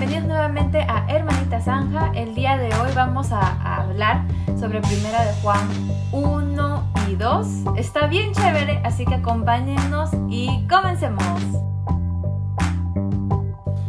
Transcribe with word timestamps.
bienvenidos 0.00 0.28
nuevamente 0.28 0.80
a 0.88 1.04
Hermanita 1.10 1.60
Zanja. 1.60 2.10
El 2.14 2.34
día 2.34 2.56
de 2.56 2.74
hoy 2.76 2.90
vamos 2.94 3.32
a, 3.32 3.38
a 3.38 3.82
hablar 3.82 4.22
sobre 4.58 4.80
Primera 4.80 5.26
de 5.26 5.34
Juan 5.42 5.68
1 6.10 6.92
y 7.10 7.16
2. 7.16 7.46
Está 7.76 8.06
bien 8.06 8.32
chévere, 8.32 8.80
así 8.82 9.04
que 9.04 9.16
acompáñennos 9.16 10.08
y 10.30 10.66
comencemos. 10.68 11.22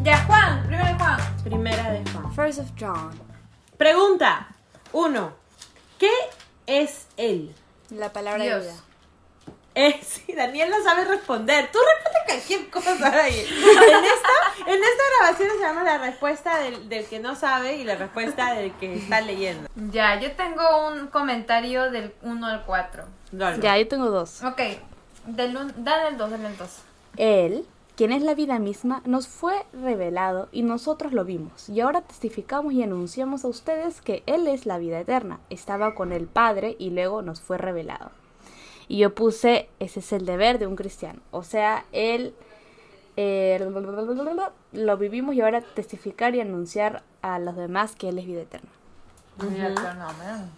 Ya, 0.04 0.18
Juan, 0.25 0.64
Primera 0.64 0.89
de 0.89 0.96
Juan. 0.96 1.20
Primera 1.46 1.92
de 1.92 2.12
Juan. 2.12 2.34
First 2.34 2.59
of 2.59 2.71
John. 2.78 3.12
Pregunta 3.78 4.50
1. 4.91 5.32
¿Qué 5.98 6.12
es 6.68 7.07
él? 7.16 7.55
La 7.89 8.12
palabra 8.12 8.43
Dios. 8.43 8.66
de 8.66 8.70
vida. 8.70 8.82
Eh, 9.75 10.00
sí, 10.04 10.34
Daniel 10.34 10.71
no 10.71 10.84
sabe 10.84 11.05
responder. 11.05 11.70
Tú 11.71 11.79
responde 11.96 12.11
cualquier 12.32 12.70
cosa 12.70 13.21
ahí. 13.24 13.40
En 13.40 14.04
esta, 14.04 14.71
en 14.71 14.84
esta 14.84 15.04
grabación 15.20 15.50
se 15.58 15.60
llama 15.60 15.84
la 15.84 15.98
respuesta 15.98 16.57
del, 16.60 16.90
del 16.90 17.06
que 17.06 17.20
no 17.20 17.36
sabe 17.36 17.76
y 17.78 17.84
la 17.84 17.96
respuesta 17.96 18.54
del 18.54 18.71
que 18.74 18.96
está 18.96 19.21
leyendo. 19.21 19.70
Ya, 19.92 20.20
yo 20.20 20.32
tengo 20.34 20.88
un 20.90 21.07
comentario 21.07 21.90
del 21.92 22.14
1 22.21 22.46
al 22.48 22.64
4. 22.66 23.04
Dale. 23.32 23.62
Ya, 23.62 23.78
yo 23.78 23.88
tengo 23.88 24.10
dos. 24.10 24.44
Ok, 24.44 24.62
del 25.28 25.56
un- 25.57 25.74
dale 25.84 26.10
el 26.10 26.18
2, 26.18 26.32
dale 26.32 26.48
el 26.48 26.57
2. 26.57 26.70
Él, 27.18 27.66
quien 27.96 28.12
es 28.12 28.21
la 28.24 28.34
vida 28.34 28.57
misma, 28.60 29.02
nos 29.06 29.28
fue 29.28 29.54
revelado 29.74 30.50
y 30.52 30.64
nosotros 30.64 31.14
lo 31.14 31.24
vimos. 31.26 31.70
Y 31.70 31.82
ahora 31.82 32.02
testificamos 32.02 32.73
y 32.73 32.84
anunciamos 32.84 33.44
a 33.45 33.48
ustedes 33.48 34.02
que 34.02 34.23
Él 34.26 34.48
es 34.48 34.66
la 34.66 34.78
vida 34.78 35.00
eterna. 35.00 35.40
Estaba 35.50 35.94
con 35.95 36.12
el 36.12 36.28
Padre 36.28 36.76
y 36.80 36.90
luego 36.90 37.22
nos 37.22 37.42
fue 37.42 37.58
revelado. 37.58 38.12
Y 38.91 38.97
yo 38.97 39.16
puse, 39.16 39.69
ese 39.80 40.02
es 40.02 40.11
el 40.11 40.25
deber 40.25 40.59
de 40.59 40.67
un 40.67 40.75
cristiano. 40.75 41.22
O 41.31 41.44
sea, 41.44 41.86
Él 41.94 42.33
eh, 43.16 43.58
lo 44.73 44.98
vivimos 44.98 45.33
y 45.33 45.39
ahora 45.39 45.61
testificar 45.61 46.36
y 46.36 46.42
anunciar 46.42 47.02
a 47.22 47.39
los 47.39 47.56
demás 47.56 47.95
que 47.95 48.09
Él 48.09 48.20
es 48.20 48.25
vida 48.25 48.42
eterna. 48.42 48.70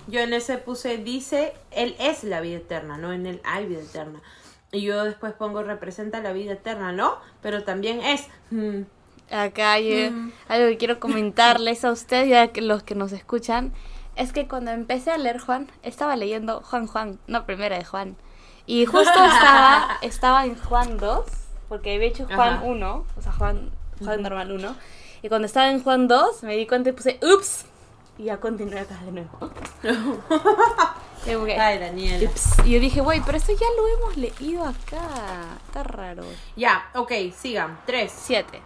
Yo 0.08 0.20
en 0.22 0.34
ese 0.34 0.58
puse, 0.58 0.98
dice, 0.98 1.53
él 1.70 1.95
es 2.00 2.23
la 2.23 2.42
vida 2.42 2.58
eterna, 2.58 2.98
no 2.98 3.14
en 3.14 3.28
él 3.28 3.40
hay 3.44 3.67
vida 3.67 3.81
eterna. 3.81 4.20
Y 4.72 4.81
yo 4.81 5.03
después 5.03 5.34
pongo, 5.34 5.62
representa 5.62 6.20
la 6.22 6.34
vida 6.34 6.53
eterna, 6.53 6.92
¿no? 6.92 7.18
Pero 7.44 7.64
también 7.64 8.02
es... 8.02 8.28
mm, 8.50 8.81
Acá 9.30 9.73
hay 9.73 9.94
eh, 9.94 10.12
algo 10.47 10.68
que 10.70 10.78
quiero 10.78 11.00
comentarles 11.00 11.86
a 11.86 11.92
ustedes 11.92 12.28
y 12.28 12.34
a 12.34 12.52
que- 12.52 12.62
los 12.62 12.81
que 12.81 12.95
nos 12.95 13.12
escuchan. 13.12 13.72
Es 14.16 14.31
que 14.31 14.47
cuando 14.47 14.72
empecé 14.72 15.11
a 15.11 15.17
leer 15.17 15.39
Juan, 15.39 15.72
estaba 15.81 16.16
leyendo 16.16 16.61
Juan 16.61 16.88
Juan, 16.88 17.19
no 17.28 17.45
primera 17.45 17.78
de 17.78 17.86
Juan. 17.86 18.16
Y 18.66 18.86
justo 18.88 19.09
estaba, 19.11 19.97
estaba 20.02 20.45
en 20.45 20.56
Juan 20.56 20.97
2, 20.97 21.25
porque 21.69 21.95
había 21.95 22.08
hecho 22.08 22.25
Juan 22.25 22.56
Ajá. 22.56 22.64
1, 22.64 23.06
o 23.17 23.22
sea, 23.22 23.31
Juan, 23.31 23.72
Juan 24.03 24.22
normal 24.22 24.52
1. 24.52 24.75
Y 25.23 25.30
cuando 25.30 25.45
estaba 25.47 25.69
en 25.69 25.81
Juan 25.81 26.08
2, 26.08 26.44
me 26.44 26.56
di 26.56 26.67
cuenta 26.67 26.89
y 26.89 26.94
puse, 26.94 27.19
ups, 27.22 27.66
y 28.17 28.25
ya 28.25 28.39
continué 28.39 28.80
acá 28.81 28.95
de 29.06 29.11
nuevo. 29.11 29.52
Y 31.25 31.34
como 31.34 31.45
que, 31.45 31.59
Ay, 31.59 31.80
Daniela. 31.80 32.30
ups. 32.30 32.59
Y 32.66 32.72
yo 32.72 32.80
dije, 32.80 33.02
güey, 33.02 33.22
pero 33.25 33.38
eso 33.38 33.52
ya 33.53 33.66
lo 33.75 33.88
hemos 33.88 34.17
leído 34.17 34.64
acá. 34.64 35.58
Está 35.66 35.84
raro. 35.84 36.23
Ya, 36.56 36.89
ok, 36.94 37.11
sigan. 37.36 37.80
Tres. 37.86 38.14
7. 38.16 38.61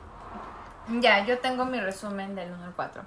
Ya, 1.01 1.25
yo 1.25 1.39
tengo 1.39 1.65
mi 1.65 1.79
resumen 1.79 2.35
del 2.35 2.51
1 2.51 2.63
al 2.63 2.73
4. 2.73 3.01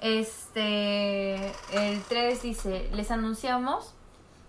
Este, 0.00 1.48
el 1.72 2.02
3 2.08 2.42
dice, 2.42 2.88
les 2.92 3.10
anunciamos 3.10 3.94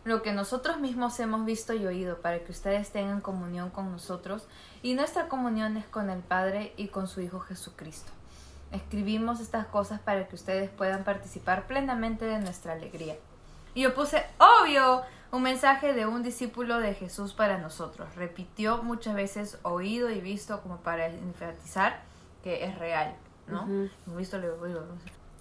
lo 0.03 0.21
que 0.21 0.33
nosotros 0.33 0.80
mismos 0.80 1.19
hemos 1.19 1.45
visto 1.45 1.73
y 1.73 1.85
oído 1.85 2.17
para 2.17 2.39
que 2.39 2.52
ustedes 2.52 2.91
tengan 2.91 3.21
comunión 3.21 3.69
con 3.69 3.91
nosotros 3.91 4.47
y 4.81 4.93
nuestra 4.93 5.27
comunión 5.27 5.77
es 5.77 5.85
con 5.85 6.09
el 6.09 6.21
Padre 6.21 6.73
y 6.77 6.87
con 6.87 7.07
su 7.07 7.21
Hijo 7.21 7.39
Jesucristo. 7.39 8.11
Escribimos 8.71 9.39
estas 9.39 9.65
cosas 9.65 9.99
para 9.99 10.27
que 10.27 10.36
ustedes 10.36 10.70
puedan 10.70 11.03
participar 11.03 11.65
plenamente 11.65 12.26
de 12.26 12.39
nuestra 12.39 12.73
alegría. 12.73 13.15
Y 13.73 13.81
yo 13.81 13.95
puse, 13.95 14.26
obvio, 14.37 15.02
un 15.31 15.43
mensaje 15.43 15.93
de 15.93 16.05
un 16.05 16.23
discípulo 16.23 16.80
de 16.80 16.93
Jesús 16.93 17.33
para 17.33 17.58
nosotros. 17.58 18.15
Repitió 18.15 18.83
muchas 18.83 19.15
veces 19.15 19.58
oído 19.64 20.09
y 20.11 20.21
visto 20.21 20.61
como 20.61 20.77
para 20.77 21.08
enfatizar 21.08 22.08
que 22.44 22.66
es 22.66 22.77
real, 22.77 23.16
¿no? 23.48 23.67
Le 23.67 24.50
oído. 24.50 24.86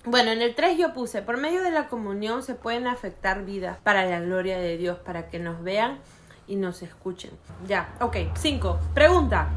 Bueno, 0.05 0.31
en 0.31 0.43
el 0.43 0.55
3 0.55 0.79
yo 0.79 0.95
puse, 0.95 1.23
por 1.23 1.37
medio 1.37 1.63
de 1.63 1.71
la 1.71 1.89
comunión 1.89 2.43
se 2.43 2.55
pueden 2.55 2.87
afectar 2.87 3.45
vidas 3.45 3.79
para 3.83 4.05
la 4.05 4.21
gloria 4.21 4.59
de 4.59 4.77
Dios, 4.77 4.99
para 4.99 5.29
que 5.29 5.39
nos 5.39 5.63
vean 5.63 5.99
y 6.47 6.57
nos 6.57 6.83
escuchen. 6.83 7.33
Ya, 7.67 7.95
ok, 8.01 8.17
5. 8.35 8.79
Pregunta. 8.95 9.49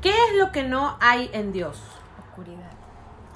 ¿Qué 0.00 0.10
es 0.10 0.36
lo 0.38 0.52
que 0.52 0.62
no 0.62 0.96
hay 1.00 1.28
en 1.32 1.52
Dios? 1.52 1.82
Oscuridad. 2.28 2.70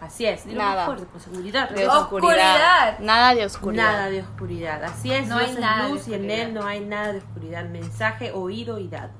Así 0.00 0.24
es, 0.24 0.46
dilo 0.46 0.58
Nada. 0.58 0.76
más 0.76 0.84
fuerte, 0.86 1.04
con 1.06 1.20
seguridad. 1.20 1.68
De 1.68 1.86
Oscuridad. 1.86 2.98
Nada 3.00 3.34
de 3.34 3.44
oscuridad. 3.44 3.92
Nada 3.92 4.08
de 4.08 4.22
oscuridad. 4.22 4.84
Así 4.84 5.12
es, 5.12 5.28
No 5.28 5.36
Dios 5.36 5.48
hay 5.48 5.54
es 5.54 5.60
nada 5.60 5.84
de 5.84 5.90
luz 5.90 6.08
y 6.08 6.14
en. 6.14 6.30
Él 6.30 6.54
no 6.54 6.64
hay 6.64 6.80
nada 6.80 7.12
de 7.12 7.18
oscuridad. 7.18 7.64
Mensaje 7.66 8.32
oído 8.32 8.78
y 8.78 8.88
dado. 8.88 9.10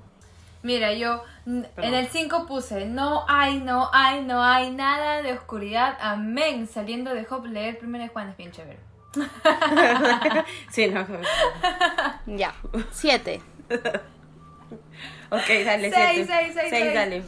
Mira, 0.63 0.93
yo 0.93 1.25
Perdón. 1.45 1.67
en 1.79 1.95
el 1.95 2.09
5 2.09 2.47
puse, 2.47 2.85
no 2.87 3.25
hay, 3.29 3.59
no 3.61 3.89
hay, 3.93 4.23
no 4.23 4.43
hay 4.45 4.71
nada 4.71 5.23
de 5.23 5.33
oscuridad, 5.33 5.97
amén. 6.01 6.69
Saliendo 6.69 7.15
de 7.15 7.25
Job, 7.25 7.47
leer 7.47 7.79
primero 7.79 8.05
de 8.05 8.11
Juan 8.11 8.29
es 8.31 8.37
bien 8.37 8.53
chévere. 8.53 8.79
sí, 10.71 10.89
no. 10.89 11.07
Ya. 12.27 12.55
Siete. 12.93 13.41
Ok, 15.31 15.49
dale, 15.65 15.91
Seis, 15.91 16.27
siete. 16.27 16.27
seis, 16.27 16.27
seis, 16.27 16.55
Seis, 16.55 16.71
seis. 16.71 16.95
dale. 16.95 17.23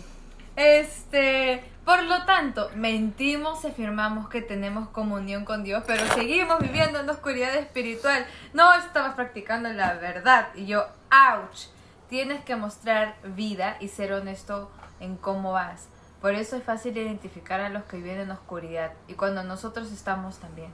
Este, 0.54 1.64
por 1.84 2.02
lo 2.02 2.24
tanto, 2.24 2.70
mentimos 2.74 3.64
afirmamos 3.64 4.28
que 4.28 4.42
tenemos 4.42 4.88
comunión 4.90 5.44
con 5.44 5.64
Dios, 5.64 5.82
pero 5.86 6.06
seguimos 6.14 6.58
viviendo 6.60 7.00
en 7.00 7.08
oscuridad 7.08 7.54
espiritual. 7.56 8.26
No 8.52 8.72
estabas 8.74 9.14
practicando 9.14 9.68
la 9.70 9.94
verdad. 9.94 10.48
Y 10.54 10.66
yo, 10.66 10.86
ouch, 11.10 11.66
tienes 12.12 12.44
que 12.44 12.56
mostrar 12.56 13.16
vida 13.24 13.78
y 13.80 13.88
ser 13.88 14.12
honesto 14.12 14.70
en 15.00 15.16
cómo 15.16 15.52
vas. 15.52 15.88
Por 16.20 16.34
eso 16.34 16.56
es 16.56 16.62
fácil 16.62 16.94
identificar 16.98 17.58
a 17.62 17.70
los 17.70 17.84
que 17.84 17.96
viven 17.96 18.20
en 18.20 18.30
oscuridad 18.30 18.92
y 19.08 19.14
cuando 19.14 19.42
nosotros 19.44 19.90
estamos 19.90 20.36
también. 20.36 20.70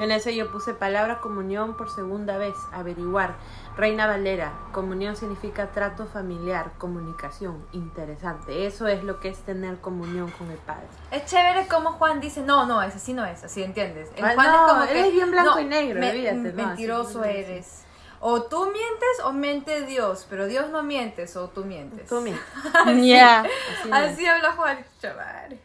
En 0.00 0.10
ese 0.10 0.34
yo 0.34 0.50
puse 0.50 0.72
palabra 0.72 1.20
comunión 1.20 1.76
por 1.76 1.90
segunda 1.90 2.38
vez, 2.38 2.54
averiguar. 2.72 3.34
Reina 3.76 4.06
Valera, 4.06 4.52
comunión 4.72 5.16
significa 5.16 5.70
trato 5.72 6.06
familiar, 6.06 6.72
comunicación, 6.78 7.66
interesante. 7.72 8.66
Eso 8.66 8.86
es 8.86 9.04
lo 9.04 9.20
que 9.20 9.28
es 9.28 9.38
tener 9.40 9.76
comunión 9.82 10.30
con 10.38 10.50
el 10.50 10.58
Padre. 10.58 10.86
Es 11.10 11.26
chévere 11.26 11.68
como 11.68 11.92
Juan 11.92 12.20
dice, 12.20 12.40
no, 12.40 12.64
no 12.64 12.82
es 12.82 12.94
así, 12.96 13.12
no 13.12 13.24
es 13.26 13.44
así, 13.44 13.62
¿entiendes? 13.62 14.10
El 14.16 14.24
Ah, 14.24 14.32
Juan 14.34 14.46
no, 14.50 14.66
es 14.66 14.72
como 14.72 14.86
que 14.86 15.06
es 15.08 15.12
bien 15.12 15.30
blanco 15.30 15.54
no, 15.56 15.60
y 15.60 15.64
negro, 15.66 16.00
me- 16.00 16.10
olvídate, 16.10 16.36
no, 16.36 16.48
así 16.48 16.56
mentiroso 16.56 17.18
no 17.18 17.24
es 17.26 17.30
así. 17.44 17.52
eres. 17.52 17.82
O 18.20 18.42
tú 18.42 18.64
mientes 18.64 19.24
o 19.24 19.32
miente 19.32 19.82
Dios, 19.82 20.26
pero 20.28 20.46
Dios 20.46 20.70
no 20.70 20.82
mientes 20.82 21.36
o 21.36 21.48
tú 21.48 21.64
mientes. 21.64 22.08
Tú. 22.08 22.24
Ya. 23.02 23.40
Así 23.40 23.88
no 23.88 23.96
es. 23.96 24.12
Así 24.12 24.26
habla 24.26 24.52
Juan, 24.52 24.84
chaval. 25.00 25.58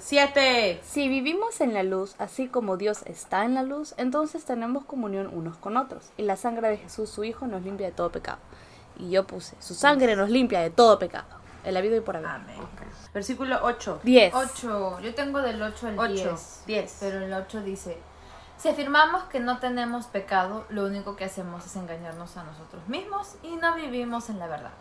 Siete. 0.00 0.80
Si 0.84 1.08
vivimos 1.08 1.60
en 1.60 1.74
la 1.74 1.82
luz, 1.82 2.14
así 2.18 2.48
como 2.48 2.76
Dios 2.76 3.02
está 3.06 3.44
en 3.44 3.54
la 3.54 3.62
luz, 3.62 3.94
entonces 3.96 4.44
tenemos 4.44 4.84
comunión 4.84 5.30
unos 5.32 5.56
con 5.56 5.76
otros. 5.76 6.10
Y 6.16 6.22
la 6.22 6.36
sangre 6.36 6.68
de 6.68 6.76
Jesús, 6.78 7.10
su 7.10 7.24
Hijo, 7.24 7.46
nos 7.46 7.62
limpia 7.62 7.86
de 7.86 7.92
todo 7.92 8.10
pecado. 8.10 8.38
Y 8.98 9.10
yo 9.10 9.26
puse, 9.26 9.56
su 9.60 9.74
sangre 9.74 10.16
nos 10.16 10.30
limpia 10.30 10.60
de 10.60 10.70
todo 10.70 10.98
pecado. 10.98 11.40
El 11.64 11.76
habido 11.76 11.96
y 11.96 12.00
por 12.00 12.16
haber. 12.16 12.30
Amén. 12.30 12.56
Versículo 13.12 13.58
8. 13.62 14.00
Diez. 14.02 14.32
8. 14.34 15.00
Yo 15.00 15.14
tengo 15.14 15.40
del 15.40 15.60
8 15.60 15.88
al 15.88 15.98
8. 15.98 16.12
10. 16.12 16.62
10. 16.66 16.96
Pero 17.00 17.24
el 17.24 17.32
8 17.32 17.62
dice, 17.62 17.98
si 18.60 18.68
afirmamos 18.68 19.24
que 19.24 19.40
no 19.40 19.58
tenemos 19.58 20.04
pecado, 20.06 20.66
lo 20.68 20.84
único 20.84 21.16
que 21.16 21.24
hacemos 21.24 21.64
es 21.64 21.76
engañarnos 21.76 22.36
a 22.36 22.44
nosotros 22.44 22.86
mismos 22.88 23.36
y 23.42 23.56
no 23.56 23.74
vivimos 23.74 24.28
en 24.28 24.38
la 24.38 24.48
verdad. 24.48 24.72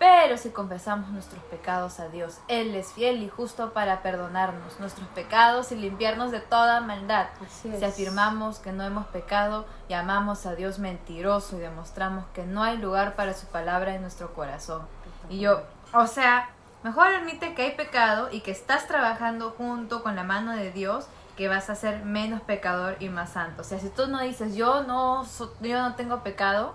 Pero 0.00 0.36
si 0.36 0.50
confesamos 0.50 1.10
nuestros 1.10 1.40
pecados 1.44 2.00
a 2.00 2.08
Dios, 2.08 2.40
Él 2.48 2.74
es 2.74 2.92
fiel 2.92 3.22
y 3.22 3.28
justo 3.28 3.72
para 3.72 4.02
perdonarnos 4.02 4.80
nuestros 4.80 5.06
pecados 5.10 5.70
y 5.70 5.76
limpiarnos 5.76 6.32
de 6.32 6.40
toda 6.40 6.80
maldad. 6.80 7.28
Si 7.62 7.84
afirmamos 7.84 8.58
que 8.58 8.72
no 8.72 8.82
hemos 8.82 9.06
pecado, 9.06 9.64
llamamos 9.88 10.44
a 10.46 10.56
Dios 10.56 10.80
mentiroso 10.80 11.56
y 11.56 11.60
demostramos 11.60 12.24
que 12.34 12.46
no 12.46 12.64
hay 12.64 12.78
lugar 12.78 13.14
para 13.14 13.34
su 13.34 13.46
palabra 13.46 13.94
en 13.94 14.00
nuestro 14.00 14.34
corazón. 14.34 14.82
Y 15.28 15.38
yo, 15.38 15.62
o 15.92 16.08
sea, 16.08 16.50
mejor 16.82 17.06
admite 17.08 17.54
que 17.54 17.62
hay 17.62 17.76
pecado 17.76 18.28
y 18.32 18.40
que 18.40 18.50
estás 18.50 18.88
trabajando 18.88 19.54
junto 19.56 20.02
con 20.02 20.16
la 20.16 20.24
mano 20.24 20.56
de 20.56 20.72
Dios 20.72 21.06
que 21.40 21.48
vas 21.48 21.70
a 21.70 21.74
ser 21.74 22.04
menos 22.04 22.42
pecador 22.42 22.98
y 23.00 23.08
más 23.08 23.30
santo. 23.30 23.62
O 23.62 23.64
sea, 23.64 23.78
si 23.80 23.88
tú 23.88 24.06
no 24.08 24.20
dices 24.20 24.54
yo 24.56 24.82
no 24.82 25.24
so- 25.24 25.54
yo 25.62 25.80
no 25.80 25.94
tengo 25.94 26.22
pecado, 26.22 26.74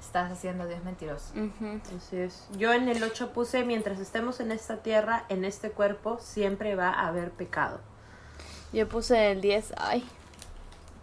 estás 0.00 0.32
haciendo 0.32 0.64
a 0.64 0.66
Dios 0.66 0.82
mentiroso. 0.84 1.34
Así 1.94 2.16
es. 2.16 2.48
Yo 2.56 2.72
en 2.72 2.88
el 2.88 3.02
8 3.02 3.34
puse, 3.34 3.62
mientras 3.62 3.98
estemos 3.98 4.40
en 4.40 4.52
esta 4.52 4.78
tierra, 4.78 5.24
en 5.28 5.44
este 5.44 5.70
cuerpo, 5.70 6.16
siempre 6.18 6.74
va 6.76 6.88
a 6.88 7.08
haber 7.08 7.30
pecado. 7.30 7.78
Yo 8.72 8.88
puse 8.88 9.32
el 9.32 9.42
10. 9.42 9.74
Ay. 9.76 10.08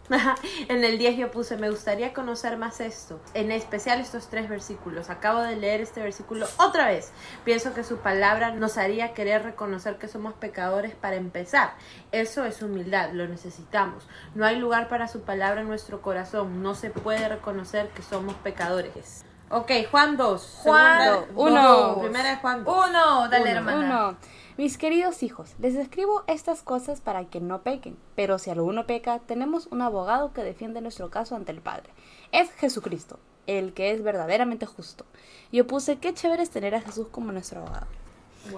en 0.69 0.83
el 0.83 0.97
10 0.97 1.17
yo 1.17 1.31
puse, 1.31 1.57
me 1.57 1.69
gustaría 1.69 2.13
conocer 2.13 2.57
más 2.57 2.79
esto, 2.79 3.19
en 3.33 3.51
especial 3.51 3.99
estos 3.99 4.29
tres 4.29 4.49
versículos. 4.49 5.09
Acabo 5.09 5.41
de 5.41 5.55
leer 5.55 5.81
este 5.81 6.01
versículo 6.01 6.47
otra 6.57 6.87
vez. 6.87 7.11
Pienso 7.43 7.73
que 7.73 7.83
su 7.83 7.97
palabra 7.97 8.51
nos 8.51 8.77
haría 8.77 9.13
querer 9.13 9.43
reconocer 9.43 9.97
que 9.97 10.07
somos 10.07 10.33
pecadores 10.33 10.95
para 10.95 11.15
empezar. 11.15 11.73
Eso 12.11 12.45
es 12.45 12.61
humildad, 12.61 13.11
lo 13.13 13.27
necesitamos. 13.27 14.07
No 14.35 14.45
hay 14.45 14.57
lugar 14.57 14.87
para 14.87 15.07
su 15.07 15.21
palabra 15.21 15.61
en 15.61 15.67
nuestro 15.67 16.01
corazón. 16.01 16.63
No 16.63 16.75
se 16.75 16.89
puede 16.89 17.27
reconocer 17.27 17.89
que 17.89 18.01
somos 18.01 18.35
pecadores. 18.35 19.25
Ok, 19.49 19.71
Juan 19.91 20.17
2. 20.17 20.59
Juan 20.63 21.25
uno. 21.35 21.99
Primera 22.01 22.31
de 22.31 22.35
Juan 22.37 22.63
2. 22.65 22.87
Uno, 22.89 23.29
dale 23.29 23.51
Uno. 23.51 23.59
hermana. 23.59 24.07
Uno. 24.09 24.17
Mis 24.57 24.79
queridos 24.79 25.21
hijos, 25.21 25.53
les 25.59 25.75
escribo 25.75 26.23
estas 26.25 26.63
cosas 26.63 26.99
para 26.99 27.25
que 27.25 27.39
no 27.39 27.61
pequen, 27.61 27.95
pero 28.15 28.39
si 28.39 28.49
alguno 28.49 28.87
peca, 28.87 29.19
tenemos 29.19 29.67
un 29.67 29.83
abogado 29.83 30.33
que 30.33 30.43
defiende 30.43 30.81
nuestro 30.81 31.11
caso 31.11 31.35
ante 31.35 31.51
el 31.51 31.61
Padre. 31.61 31.91
Es 32.31 32.51
Jesucristo, 32.53 33.19
el 33.45 33.73
que 33.75 33.91
es 33.91 34.01
verdaderamente 34.01 34.65
justo. 34.65 35.05
Yo 35.51 35.67
puse, 35.67 35.99
qué 35.99 36.11
chévere 36.11 36.41
es 36.41 36.49
tener 36.49 36.73
a 36.73 36.81
Jesús 36.81 37.07
como 37.11 37.31
nuestro 37.31 37.61
abogado. 37.61 37.85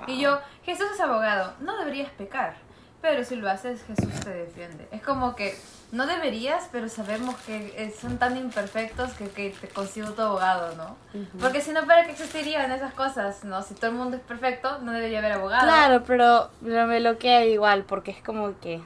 Y 0.08 0.22
yo, 0.22 0.40
Jesús 0.64 0.88
es 0.94 1.02
abogado, 1.02 1.54
no 1.60 1.78
deberías 1.78 2.12
pecar, 2.12 2.56
pero 3.02 3.26
si 3.26 3.36
lo 3.36 3.50
haces, 3.50 3.84
Jesús 3.84 4.22
te 4.22 4.30
defiende. 4.30 4.88
Es 4.92 5.02
como 5.02 5.36
que 5.36 5.54
no 5.92 6.06
deberías, 6.06 6.70
pero 6.72 6.88
sabemos 6.88 7.36
que 7.42 7.74
eh, 7.76 7.94
son 8.00 8.18
tan 8.20 8.38
imperfectos 8.38 9.12
que, 9.14 9.28
que 9.30 9.50
te 9.50 9.68
consigo 9.68 10.12
tu 10.12 10.22
abogado, 10.22 10.76
¿no? 10.76 10.96
Porque 11.40 11.62
si 11.62 11.72
no, 11.72 11.86
¿para 11.86 12.06
qué 12.06 12.12
existirían 12.12 12.72
esas 12.72 12.94
cosas? 12.94 13.44
¿No? 13.44 13.64
Si 13.64 13.74
todo 13.74 13.88
el 13.88 13.98
mundo 13.98 14.18
es 14.18 14.22
perfecto, 14.24 14.80
no 14.80 14.92
debería 14.92 15.20
haber 15.20 15.34
abogado. 15.34 15.64
Claro, 15.64 16.04
pero, 16.06 16.50
pero 16.64 16.86
me 16.86 17.00
lo 17.00 17.18
queda 17.18 17.44
igual, 17.46 17.86
porque 17.86 18.12
es 18.12 18.22
como 18.22 18.60
que 18.60 18.82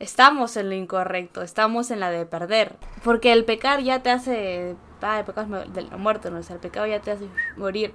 estamos 0.00 0.56
en 0.56 0.68
lo 0.68 0.74
incorrecto, 0.74 1.42
estamos 1.42 1.92
en 1.92 2.00
la 2.00 2.10
de 2.10 2.26
perder. 2.26 2.74
Porque 3.04 3.32
el 3.32 3.44
pecar 3.44 3.80
ya 3.80 4.02
te 4.02 4.10
hace. 4.10 4.74
Ah, 5.00 5.20
el 5.20 5.24
pecado 5.24 5.58
es 5.58 5.72
de 5.72 5.82
la 5.82 5.96
muerte, 5.96 6.28
¿no? 6.30 6.40
O 6.40 6.42
sea, 6.42 6.54
el 6.56 6.60
pecado 6.60 6.86
ya 6.86 7.00
te 7.00 7.12
hace 7.12 7.28
morir. 7.56 7.94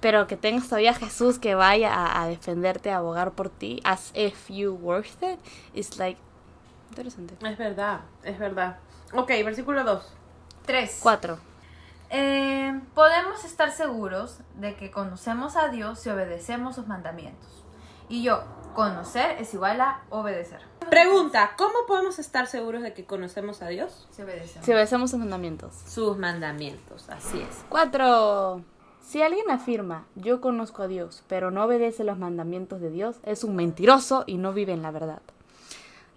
Pero 0.00 0.28
que 0.28 0.36
tengas 0.36 0.68
todavía 0.68 0.90
a 0.90 0.94
Jesús 0.94 1.38
que 1.40 1.54
vaya 1.54 1.92
a, 1.92 2.22
a 2.22 2.28
defenderte, 2.28 2.90
a 2.90 2.98
abogar 2.98 3.32
por 3.32 3.48
ti, 3.48 3.80
as 3.84 4.12
if 4.14 4.50
you 4.50 4.74
worth 4.74 5.20
it, 5.22 5.40
is 5.72 5.98
like. 5.98 6.20
Interesante. 6.94 7.34
Es 7.44 7.58
verdad, 7.58 8.02
es 8.22 8.38
verdad. 8.38 8.76
Ok, 9.12 9.28
versículo 9.44 9.82
2. 9.82 10.12
Tres. 10.64 11.00
Cuatro. 11.02 11.38
Eh, 12.10 12.80
podemos 12.94 13.44
estar 13.44 13.72
seguros 13.72 14.38
de 14.54 14.76
que 14.76 14.92
conocemos 14.92 15.56
a 15.56 15.68
Dios 15.70 16.06
y 16.06 16.10
obedecemos 16.10 16.76
sus 16.76 16.86
mandamientos. 16.86 17.64
Y 18.08 18.22
yo, 18.22 18.44
conocer 18.74 19.40
es 19.40 19.52
igual 19.54 19.80
a 19.80 20.02
obedecer. 20.10 20.60
Pregunta, 20.88 21.54
¿cómo 21.56 21.74
podemos 21.88 22.20
estar 22.20 22.46
seguros 22.46 22.82
de 22.82 22.94
que 22.94 23.04
conocemos 23.04 23.60
a 23.62 23.68
Dios? 23.68 24.06
Se 24.12 24.22
obedece. 24.22 24.62
Si 24.62 24.72
obedecemos 24.72 25.10
sus 25.10 25.18
mandamientos. 25.18 25.74
Sus 25.74 26.16
mandamientos, 26.16 27.08
así 27.08 27.40
es. 27.40 27.64
Cuatro. 27.68 28.62
Si 29.00 29.20
alguien 29.20 29.50
afirma, 29.50 30.06
yo 30.14 30.40
conozco 30.40 30.82
a 30.82 30.88
Dios, 30.88 31.24
pero 31.26 31.50
no 31.50 31.64
obedece 31.64 32.04
los 32.04 32.18
mandamientos 32.18 32.80
de 32.80 32.90
Dios, 32.90 33.16
es 33.24 33.42
un 33.42 33.56
mentiroso 33.56 34.24
y 34.26 34.38
no 34.38 34.52
vive 34.52 34.72
en 34.72 34.82
la 34.82 34.92
verdad. 34.92 35.20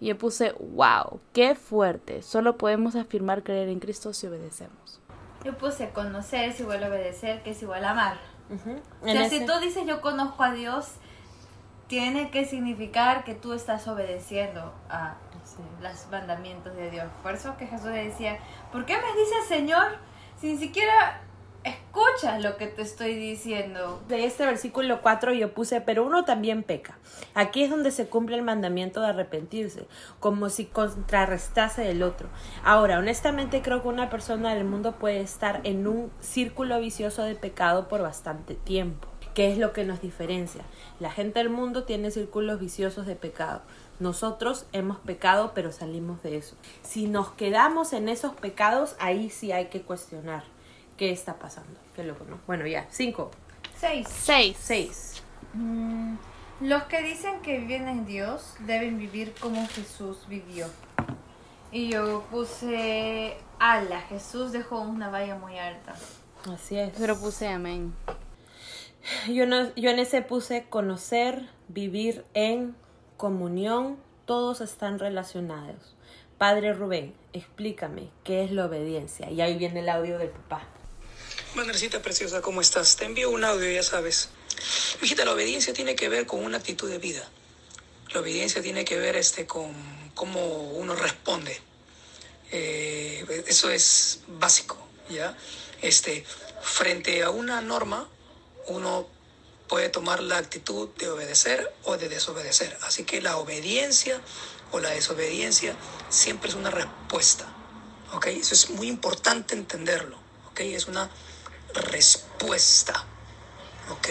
Y 0.00 0.06
yo 0.08 0.18
puse, 0.18 0.52
wow, 0.60 1.20
qué 1.32 1.54
fuerte. 1.54 2.22
Solo 2.22 2.56
podemos 2.56 2.94
afirmar 2.96 3.42
creer 3.42 3.68
en 3.68 3.80
Cristo 3.80 4.12
si 4.12 4.26
obedecemos. 4.26 5.00
Yo 5.44 5.56
puse 5.58 5.90
conocer 5.90 6.48
es 6.50 6.60
igual 6.60 6.82
a 6.84 6.88
obedecer, 6.88 7.42
que 7.42 7.50
es 7.50 7.62
igual 7.62 7.84
a 7.84 7.90
amar. 7.90 8.18
Ujú. 8.50 8.76
O 9.02 9.06
En 9.06 9.12
sea, 9.16 9.26
ese- 9.26 9.40
si 9.40 9.46
tú 9.46 9.52
dices 9.60 9.84
yo 9.86 10.00
conozco 10.00 10.42
a 10.42 10.52
Dios, 10.52 10.92
tiene 11.86 12.30
que 12.30 12.44
significar 12.44 13.24
que 13.24 13.34
tú 13.34 13.52
estás 13.54 13.88
obedeciendo 13.88 14.72
a 14.90 15.16
Sí. 15.44 15.62
los 15.82 16.06
mandamientos 16.10 16.74
de 16.76 16.90
Dios. 16.90 17.06
Por 17.22 17.34
eso 17.34 17.56
que 17.56 17.66
Jesús 17.66 17.86
le 17.90 18.04
decía, 18.04 18.38
¿por 18.70 18.84
qué 18.84 18.94
me 18.96 19.20
dices 19.20 19.46
Señor 19.48 19.96
si 20.40 20.52
ni 20.52 20.58
siquiera 20.58 21.22
escuchas 21.64 22.42
lo 22.42 22.56
que 22.56 22.66
te 22.66 22.82
estoy 22.82 23.14
diciendo? 23.14 24.02
De 24.08 24.24
este 24.24 24.44
versículo 24.44 25.00
4 25.02 25.32
yo 25.32 25.52
puse, 25.52 25.80
pero 25.80 26.04
uno 26.04 26.24
también 26.24 26.62
peca. 26.62 26.98
Aquí 27.34 27.62
es 27.62 27.70
donde 27.70 27.90
se 27.90 28.08
cumple 28.08 28.36
el 28.36 28.42
mandamiento 28.42 29.00
de 29.00 29.08
arrepentirse, 29.08 29.86
como 30.20 30.48
si 30.48 30.66
contrarrestase 30.66 31.90
el 31.90 32.02
otro. 32.02 32.28
Ahora, 32.64 32.98
honestamente 32.98 33.62
creo 33.62 33.82
que 33.82 33.88
una 33.88 34.10
persona 34.10 34.54
del 34.54 34.64
mundo 34.64 34.92
puede 34.92 35.20
estar 35.20 35.60
en 35.64 35.86
un 35.86 36.10
círculo 36.20 36.78
vicioso 36.80 37.22
de 37.22 37.34
pecado 37.34 37.88
por 37.88 38.02
bastante 38.02 38.54
tiempo. 38.54 39.08
¿Qué 39.34 39.52
es 39.52 39.58
lo 39.58 39.72
que 39.72 39.84
nos 39.84 40.00
diferencia? 40.00 40.62
La 40.98 41.12
gente 41.12 41.38
del 41.38 41.50
mundo 41.50 41.84
tiene 41.84 42.10
círculos 42.10 42.58
viciosos 42.58 43.06
de 43.06 43.14
pecado. 43.14 43.62
Nosotros 44.00 44.66
hemos 44.72 44.98
pecado, 44.98 45.52
pero 45.54 45.70
salimos 45.70 46.22
de 46.22 46.36
eso. 46.36 46.56
Si 46.82 47.06
nos 47.06 47.30
quedamos 47.30 47.92
en 47.92 48.08
esos 48.08 48.34
pecados, 48.34 48.96
ahí 48.98 49.30
sí 49.30 49.52
hay 49.52 49.66
que 49.66 49.82
cuestionar 49.82 50.42
qué 50.98 51.10
está 51.10 51.38
pasando. 51.38 51.80
Qué 51.96 52.04
loco, 52.04 52.24
¿no? 52.28 52.38
Bueno, 52.46 52.66
ya, 52.66 52.86
cinco. 52.90 53.30
Seis. 53.74 54.06
Seis. 54.10 54.56
6. 54.60 55.22
Mm, 55.54 56.16
los 56.60 56.82
que 56.84 57.02
dicen 57.02 57.40
que 57.40 57.58
viven 57.60 57.88
en 57.88 58.04
Dios 58.04 58.54
deben 58.66 58.98
vivir 58.98 59.32
como 59.40 59.66
Jesús 59.68 60.26
vivió. 60.28 60.66
Y 61.70 61.90
yo 61.90 62.24
puse, 62.30 63.36
ala, 63.58 64.00
Jesús 64.02 64.52
dejó 64.52 64.80
una 64.80 65.08
valla 65.08 65.36
muy 65.36 65.58
alta. 65.58 65.94
Así 66.52 66.78
es. 66.78 66.92
Pero 66.98 67.18
puse 67.18 67.48
amén. 67.48 67.94
Yo, 69.28 69.46
no, 69.46 69.74
yo 69.74 69.90
en 69.90 70.00
ese 70.00 70.22
puse 70.22 70.66
conocer, 70.68 71.48
vivir 71.68 72.24
en 72.34 72.74
comunión, 73.16 73.96
todos 74.24 74.60
están 74.60 74.98
relacionados. 74.98 75.94
Padre 76.36 76.72
Rubén, 76.72 77.14
explícame 77.32 78.10
qué 78.24 78.44
es 78.44 78.50
la 78.50 78.66
obediencia. 78.66 79.30
Y 79.30 79.40
ahí 79.40 79.56
viene 79.56 79.80
el 79.80 79.88
audio 79.88 80.18
del 80.18 80.30
papá. 80.30 80.62
Manercita 81.54 82.02
preciosa, 82.02 82.42
¿cómo 82.42 82.60
estás? 82.60 82.96
Te 82.96 83.06
envío 83.06 83.30
un 83.30 83.42
audio, 83.42 83.70
ya 83.70 83.82
sabes. 83.82 84.28
Mijita, 85.00 85.24
la 85.24 85.32
obediencia 85.32 85.72
tiene 85.72 85.96
que 85.96 86.08
ver 86.08 86.26
con 86.26 86.44
una 86.44 86.58
actitud 86.58 86.90
de 86.90 86.98
vida. 86.98 87.26
La 88.12 88.20
obediencia 88.20 88.60
tiene 88.60 88.84
que 88.84 88.98
ver 88.98 89.16
este, 89.16 89.46
con 89.46 89.72
cómo 90.14 90.40
uno 90.40 90.94
responde. 90.94 91.58
Eh, 92.52 93.44
eso 93.46 93.70
es 93.70 94.20
básico, 94.26 94.78
¿ya? 95.08 95.36
Este, 95.80 96.24
frente 96.62 97.22
a 97.22 97.30
una 97.30 97.62
norma, 97.62 98.08
uno 98.66 99.08
puede 99.68 99.88
tomar 99.88 100.22
la 100.22 100.36
actitud 100.36 100.90
de 100.96 101.08
obedecer 101.08 101.72
o 101.84 101.96
de 101.96 102.10
desobedecer. 102.10 102.76
Así 102.82 103.04
que 103.04 103.22
la 103.22 103.38
obediencia 103.38 104.20
o 104.70 104.80
la 104.80 104.90
desobediencia 104.90 105.74
siempre 106.10 106.50
es 106.50 106.56
una 106.56 106.70
respuesta. 106.70 107.46
¿Ok? 108.12 108.26
Eso 108.26 108.54
es 108.54 108.70
muy 108.70 108.88
importante 108.88 109.54
entenderlo. 109.54 110.18
¿Ok? 110.50 110.60
Es 110.60 110.86
una 110.86 111.10
respuesta. 111.78 113.04
¿Ok? 113.90 114.08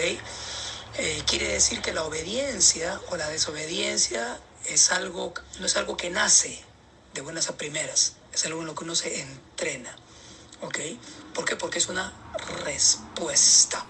Eh, 1.00 1.22
quiere 1.26 1.48
decir 1.48 1.80
que 1.80 1.92
la 1.92 2.02
obediencia 2.02 3.00
o 3.10 3.16
la 3.16 3.28
desobediencia 3.28 4.40
es 4.64 4.90
algo, 4.90 5.32
no 5.60 5.66
es 5.66 5.76
algo 5.76 5.96
que 5.96 6.10
nace 6.10 6.60
de 7.14 7.20
buenas 7.20 7.48
a 7.48 7.56
primeras, 7.56 8.14
es 8.32 8.44
algo 8.46 8.60
en 8.60 8.66
lo 8.66 8.74
que 8.74 8.84
uno 8.84 8.96
se 8.96 9.20
entrena. 9.20 9.94
¿Ok? 10.60 10.78
¿Por 11.34 11.44
qué? 11.44 11.54
Porque 11.54 11.78
es 11.78 11.88
una 11.88 12.12
respuesta. 12.64 13.86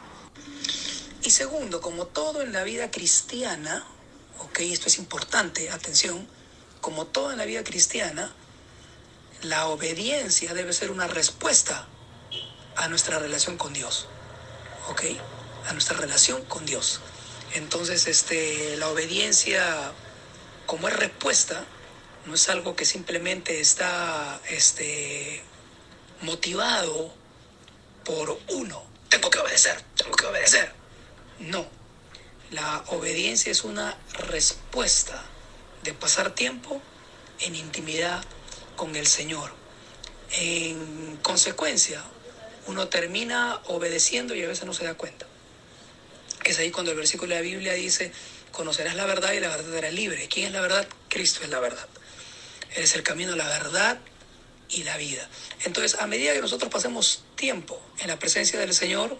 Y 1.23 1.31
segundo, 1.31 1.81
como 1.81 2.07
todo 2.07 2.43
en 2.43 2.53
la 2.53 2.63
vida 2.63 2.91
cristiana, 2.91 3.87
ok, 4.39 4.61
esto 4.61 4.89
es 4.89 4.99
importante, 4.99 5.71
atención, 5.71 6.29
como 6.81 7.07
todo 7.07 7.33
en 7.33 7.39
la 7.39 7.45
vida 7.45 7.65
cristiana, 7.65 8.33
la 9.43 9.69
obediencia 9.69 10.53
debe 10.53 10.73
ser 10.73 10.91
una 10.91 11.07
respuesta 11.07 11.89
a 12.79 12.89
nuestra 12.89 13.19
relación 13.19 13.59
con 13.59 13.73
Dios, 13.73 14.07
ok, 14.89 15.03
a 15.67 15.73
nuestra 15.73 15.97
relación 15.99 16.45
con 16.45 16.65
Dios. 16.65 17.01
Entonces, 17.55 18.07
este, 18.07 18.77
la 18.77 18.89
obediencia, 18.89 19.93
como 20.67 20.89
es 20.89 20.97
respuesta, 20.97 21.65
no 22.27 22.35
es 22.35 22.49
algo 22.49 22.77
que 22.77 22.85
simplemente 22.85 23.61
está, 23.61 24.41
este, 24.49 25.43
motivado 26.21 27.13
por 28.05 28.39
uno. 28.49 28.85
Tengo 29.09 29.29
que 29.29 29.39
obedecer, 29.39 29.83
tengo 29.97 30.15
que 30.15 30.27
obedecer. 30.27 30.73
No, 31.41 31.67
la 32.51 32.85
obediencia 32.89 33.51
es 33.51 33.65
una 33.65 33.97
respuesta 34.13 35.25
de 35.83 35.95
pasar 35.95 36.35
tiempo 36.35 36.81
en 37.41 37.57
intimidad 37.57 38.23
con 38.77 38.95
el 38.95 39.07
Señor. 39.07 39.53
En 40.31 41.17
consecuencia, 41.23 42.05
uno 42.69 42.89
termina 42.89 43.61
obedeciendo 43.67 44.35
y 44.35 44.45
a 44.45 44.47
veces 44.47 44.67
no 44.67 44.75
se 44.75 44.85
da 44.85 44.93
cuenta. 44.93 45.27
Es 46.45 46.59
ahí 46.59 46.71
cuando 46.71 46.91
el 46.91 46.99
versículo 46.99 47.31
de 47.31 47.37
la 47.37 47.41
Biblia 47.41 47.73
dice, 47.73 48.13
conocerás 48.53 48.95
la 48.95 49.07
verdad 49.07 49.33
y 49.33 49.41
la 49.41 49.49
verdad 49.49 49.81
te 49.81 49.93
libre. 49.93 50.29
¿Quién 50.29 50.49
es 50.49 50.53
la 50.53 50.61
verdad? 50.61 50.87
Cristo 51.09 51.41
es 51.43 51.49
la 51.49 51.61
verdad. 51.61 51.89
Él 52.77 52.85
es 52.85 52.95
el 52.95 53.03
camino, 53.03 53.35
la 53.37 53.49
verdad 53.49 53.99
y 54.69 54.83
la 54.85 54.99
vida. 54.99 55.27
Entonces, 55.65 55.99
a 55.99 56.07
medida 56.07 56.35
que 56.35 56.43
nosotros 56.43 56.71
pasemos 56.71 57.25
tiempo 57.37 57.81
en 58.01 58.09
la 58.09 58.19
presencia 58.19 58.61
del 58.61 58.75
Señor, 58.75 59.19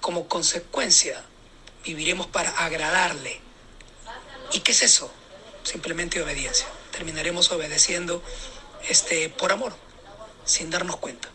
como 0.00 0.28
consecuencia, 0.28 1.24
viviremos 1.84 2.28
para 2.28 2.50
agradarle. 2.50 3.40
¿Y 4.52 4.60
qué 4.60 4.70
es 4.70 4.82
eso? 4.82 5.12
Simplemente 5.64 6.22
obediencia. 6.22 6.68
Terminaremos 6.92 7.50
obedeciendo 7.50 8.22
este, 8.88 9.28
por 9.28 9.50
amor, 9.50 9.74
sin 10.44 10.70
darnos 10.70 10.98
cuenta. 10.98 11.28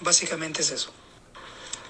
Básicamente 0.00 0.62
es 0.62 0.70
eso. 0.70 0.92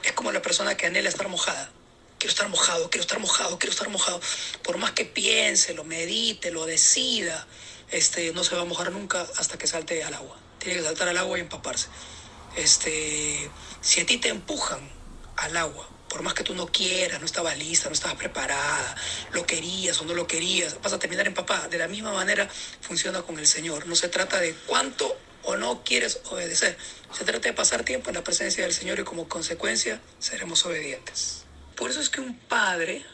Es 0.03 0.13
como 0.13 0.33
la 0.33 0.43
persona 0.43 0.77
que 0.77 0.87
anhela 0.87 1.09
estar 1.09 1.29
mojada. 1.29 1.71
Quiero 2.19 2.31
estar 2.31 2.49
mojado, 2.49 2.89
quiero 2.89 3.03
estar 3.03 3.19
mojado, 3.19 3.59
quiero 3.59 3.73
estar 3.73 3.89
mojado. 3.89 4.21
Por 4.63 4.79
más 4.79 4.93
que 4.93 5.05
piense, 5.05 5.75
lo 5.75 5.85
medite, 5.85 6.51
lo 6.51 6.65
decida, 6.65 7.47
este, 7.91 8.33
no 8.33 8.43
se 8.43 8.55
va 8.55 8.63
a 8.63 8.65
mojar 8.65 8.91
nunca 8.93 9.27
hasta 9.37 9.59
que 9.59 9.67
salte 9.67 10.03
al 10.03 10.15
agua. 10.15 10.39
Tiene 10.59 10.79
que 10.79 10.85
saltar 10.85 11.09
al 11.09 11.19
agua 11.19 11.39
y 11.39 11.43
empaparse. 11.43 11.89
Este, 12.57 13.51
si 13.83 14.01
a 14.01 14.07
ti 14.07 14.19
te 14.19 14.29
empujan 14.29 14.81
al 15.37 15.57
agua, 15.57 15.89
por 16.09 16.23
más 16.23 16.33
que 16.33 16.45
tú 16.45 16.55
no 16.55 16.67
quieras, 16.67 17.21
no 17.21 17.27
estabas 17.27 17.59
lista, 17.59 17.89
no 17.89 17.95
estabas 17.95 18.17
preparada, 18.17 18.97
lo 19.33 19.45
querías 19.45 20.01
o 20.01 20.05
no 20.05 20.15
lo 20.15 20.27
querías, 20.27 20.81
vas 20.81 20.93
a 20.95 20.99
terminar 20.99 21.27
empapada. 21.27 21.69
De 21.69 21.77
la 21.77 21.89
misma 21.89 22.13
manera 22.13 22.49
funciona 22.81 23.23
con 23.23 23.39
el 23.39 23.47
Señor. 23.47 23.87
No 23.87 23.95
se 23.95 24.09
trata 24.09 24.41
de 24.41 24.55
cuánto 24.55 25.15
o 25.47 25.57
no 25.57 25.83
quieres 25.85 26.21
obedecer. 26.25 26.77
Se 27.17 27.25
trata 27.25 27.49
de 27.49 27.55
pasar 27.55 27.85
tiempo 27.85 28.11
en 28.11 28.17
la 28.17 28.25
presencia 28.25 28.65
del 28.65 28.75
Señor 28.75 28.99
y 28.99 29.05
como 29.05 29.29
consecuencia 29.29 30.01
seremos 30.19 30.67
obedientes. 30.67 31.45
Por 31.77 31.91
eso 31.91 32.01
es 32.01 32.11
que 32.11 32.21
un 32.21 32.37
padre, 32.37 33.05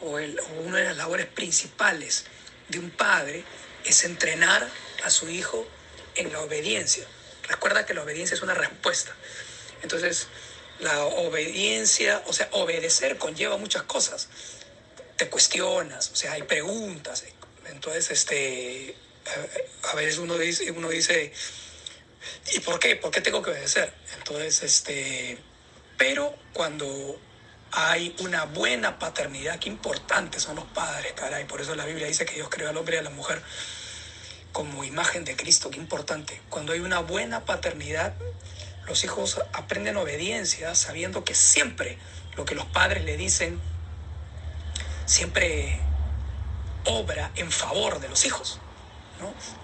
o, 0.00 0.18
el, 0.18 0.40
o 0.40 0.62
una 0.62 0.78
de 0.78 0.84
las 0.84 0.96
labores 0.96 1.26
principales 1.26 2.24
de 2.68 2.78
un 2.78 2.90
padre, 2.90 3.44
es 3.84 4.04
entrenar 4.04 4.68
a 5.04 5.10
su 5.10 5.28
hijo 5.28 5.66
en 6.16 6.32
la 6.32 6.40
obediencia. 6.40 7.06
Recuerda 7.48 7.84
que 7.84 7.94
la 7.94 8.02
obediencia 8.02 8.34
es 8.34 8.42
una 8.42 8.54
respuesta. 8.54 9.14
Entonces, 9.82 10.26
la 10.80 11.04
obediencia, 11.04 12.22
o 12.26 12.32
sea, 12.32 12.48
obedecer 12.52 13.18
conlleva 13.18 13.58
muchas 13.58 13.82
cosas. 13.82 14.28
Te 15.16 15.28
cuestionas, 15.28 16.10
o 16.12 16.16
sea, 16.16 16.32
hay 16.32 16.42
preguntas. 16.44 17.24
Entonces, 17.66 18.10
este, 18.10 18.96
a 19.92 19.96
veces 19.96 20.18
uno 20.18 20.36
dice, 20.38 20.70
uno 20.70 20.88
dice, 20.88 21.32
¿y 22.52 22.60
por 22.60 22.78
qué? 22.78 22.96
¿Por 22.96 23.10
qué 23.10 23.20
tengo 23.20 23.42
que 23.42 23.50
obedecer? 23.50 23.92
Entonces, 24.18 24.62
este, 24.62 25.38
pero 25.96 26.34
cuando 26.52 27.20
hay 27.72 28.14
una 28.20 28.44
buena 28.44 28.98
paternidad, 28.98 29.58
qué 29.58 29.68
importantes 29.68 30.42
son 30.42 30.56
los 30.56 30.64
padres, 30.66 31.12
caray. 31.12 31.44
Por 31.44 31.60
eso 31.60 31.74
la 31.74 31.84
Biblia 31.84 32.06
dice 32.06 32.24
que 32.24 32.34
Dios 32.34 32.48
creó 32.50 32.68
al 32.68 32.76
hombre 32.76 32.96
y 32.96 32.98
a 32.98 33.02
la 33.02 33.10
mujer 33.10 33.42
como 34.52 34.84
imagen 34.84 35.24
de 35.24 35.36
Cristo, 35.36 35.70
qué 35.70 35.78
importante. 35.78 36.40
Cuando 36.48 36.72
hay 36.72 36.80
una 36.80 37.00
buena 37.00 37.44
paternidad, 37.44 38.14
los 38.86 39.04
hijos 39.04 39.40
aprenden 39.52 39.96
obediencia 39.96 40.74
sabiendo 40.74 41.24
que 41.24 41.34
siempre 41.34 41.98
lo 42.36 42.44
que 42.44 42.54
los 42.54 42.64
padres 42.66 43.04
le 43.04 43.16
dicen 43.16 43.60
siempre 45.04 45.80
obra 46.84 47.30
en 47.34 47.50
favor 47.52 48.00
de 48.00 48.08
los 48.08 48.24
hijos. 48.24 48.60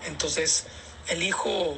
Entonces 0.07 0.67
el 1.09 1.23
hijo 1.23 1.77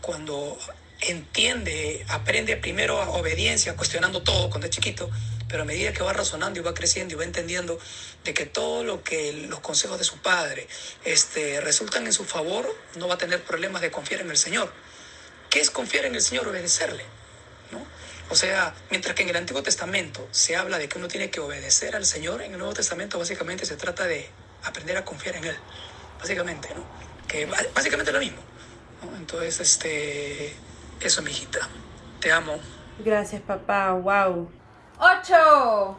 cuando 0.00 0.56
entiende, 1.00 2.04
aprende 2.08 2.56
primero 2.56 3.00
a 3.00 3.10
obediencia, 3.10 3.76
cuestionando 3.76 4.22
todo 4.22 4.50
cuando 4.50 4.66
es 4.66 4.74
chiquito, 4.74 5.10
pero 5.48 5.62
a 5.62 5.66
medida 5.66 5.92
que 5.92 6.02
va 6.02 6.12
razonando 6.12 6.60
y 6.60 6.62
va 6.62 6.74
creciendo 6.74 7.14
y 7.14 7.16
va 7.16 7.24
entendiendo 7.24 7.78
de 8.24 8.34
que 8.34 8.46
todo 8.46 8.84
lo 8.84 9.02
que 9.02 9.32
los 9.48 9.60
consejos 9.60 9.98
de 9.98 10.04
su 10.04 10.18
padre 10.18 10.68
este, 11.04 11.60
resultan 11.60 12.06
en 12.06 12.12
su 12.12 12.24
favor, 12.24 12.74
no 12.96 13.08
va 13.08 13.14
a 13.14 13.18
tener 13.18 13.42
problemas 13.42 13.82
de 13.82 13.90
confiar 13.90 14.20
en 14.20 14.30
el 14.30 14.36
Señor. 14.36 14.72
¿Qué 15.48 15.60
es 15.60 15.70
confiar 15.70 16.04
en 16.04 16.14
el 16.14 16.22
Señor? 16.22 16.46
Obedecerle. 16.48 17.04
¿no? 17.72 17.84
O 18.30 18.36
sea, 18.36 18.74
mientras 18.90 19.16
que 19.16 19.22
en 19.22 19.30
el 19.30 19.36
Antiguo 19.36 19.62
Testamento 19.62 20.28
se 20.30 20.54
habla 20.54 20.78
de 20.78 20.88
que 20.88 20.98
uno 20.98 21.08
tiene 21.08 21.30
que 21.30 21.40
obedecer 21.40 21.96
al 21.96 22.06
Señor, 22.06 22.42
en 22.42 22.52
el 22.52 22.58
Nuevo 22.58 22.74
Testamento 22.74 23.18
básicamente 23.18 23.66
se 23.66 23.76
trata 23.76 24.06
de 24.06 24.28
aprender 24.62 24.96
a 24.96 25.04
confiar 25.04 25.36
en 25.36 25.46
Él. 25.46 25.56
Básicamente, 26.20 26.68
¿no? 26.74 26.82
Que 27.26 27.46
básicamente 27.46 28.10
es 28.10 28.14
lo 28.14 28.20
mismo. 28.20 28.40
¿no? 29.02 29.16
Entonces, 29.16 29.60
este, 29.60 30.54
eso, 31.00 31.22
mi 31.22 31.30
hijita. 31.30 31.60
Te 32.20 32.30
amo. 32.30 32.58
Gracias, 32.98 33.40
papá. 33.42 33.92
Wow. 33.92 34.50
¡Ocho! 34.98 35.96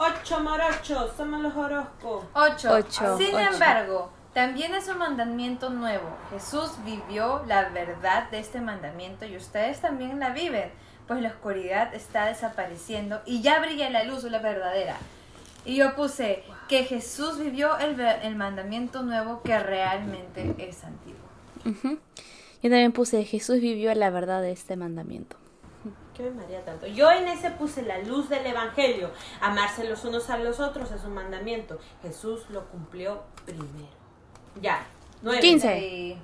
Ocho 0.00 0.40
morochos, 0.40 1.12
somos 1.16 1.42
los 1.42 1.56
Orozco. 1.56 2.24
Ocho. 2.32 2.72
Ocho. 2.72 3.18
Sin 3.18 3.34
Ocho. 3.34 3.52
embargo, 3.52 4.12
también 4.32 4.72
es 4.76 4.86
un 4.86 4.98
mandamiento 4.98 5.70
nuevo. 5.70 6.16
Jesús 6.30 6.70
vivió 6.84 7.42
la 7.48 7.70
verdad 7.70 8.30
de 8.30 8.38
este 8.38 8.60
mandamiento 8.60 9.24
y 9.24 9.36
ustedes 9.36 9.80
también 9.80 10.20
la 10.20 10.30
viven, 10.30 10.70
pues 11.08 11.20
la 11.20 11.30
oscuridad 11.30 11.92
está 11.94 12.26
desapareciendo 12.26 13.20
y 13.26 13.42
ya 13.42 13.58
brilla 13.58 13.90
la 13.90 14.04
luz, 14.04 14.22
la 14.22 14.38
verdadera. 14.38 14.96
Y 15.68 15.76
yo 15.76 15.94
puse 15.94 16.44
que 16.66 16.84
Jesús 16.84 17.38
vivió 17.38 17.76
el, 17.76 18.00
el 18.00 18.36
mandamiento 18.36 19.02
nuevo 19.02 19.42
que 19.42 19.58
realmente 19.58 20.54
es 20.56 20.82
antiguo. 20.82 21.20
Ujú. 21.66 21.98
Yo 22.62 22.70
también 22.70 22.92
puse, 22.92 23.22
Jesús 23.24 23.60
vivió 23.60 23.94
la 23.94 24.08
verdad 24.08 24.40
de 24.40 24.50
este 24.50 24.76
mandamiento. 24.76 25.36
¿Qué 26.14 26.22
me 26.22 26.30
maría 26.30 26.64
tanto? 26.64 26.86
Yo 26.86 27.12
en 27.12 27.28
ese 27.28 27.50
puse 27.50 27.82
la 27.82 27.98
luz 27.98 28.30
del 28.30 28.46
Evangelio. 28.46 29.10
Amarse 29.42 29.86
los 29.86 30.04
unos 30.06 30.30
a 30.30 30.38
los 30.38 30.58
otros 30.58 30.90
es 30.90 31.04
un 31.04 31.12
mandamiento. 31.12 31.78
Jesús 32.00 32.46
lo 32.48 32.66
cumplió 32.68 33.24
primero. 33.44 33.88
Ya. 34.62 34.86
Nueve. 35.20 35.40
15. 35.40 35.78
Y 35.80 36.18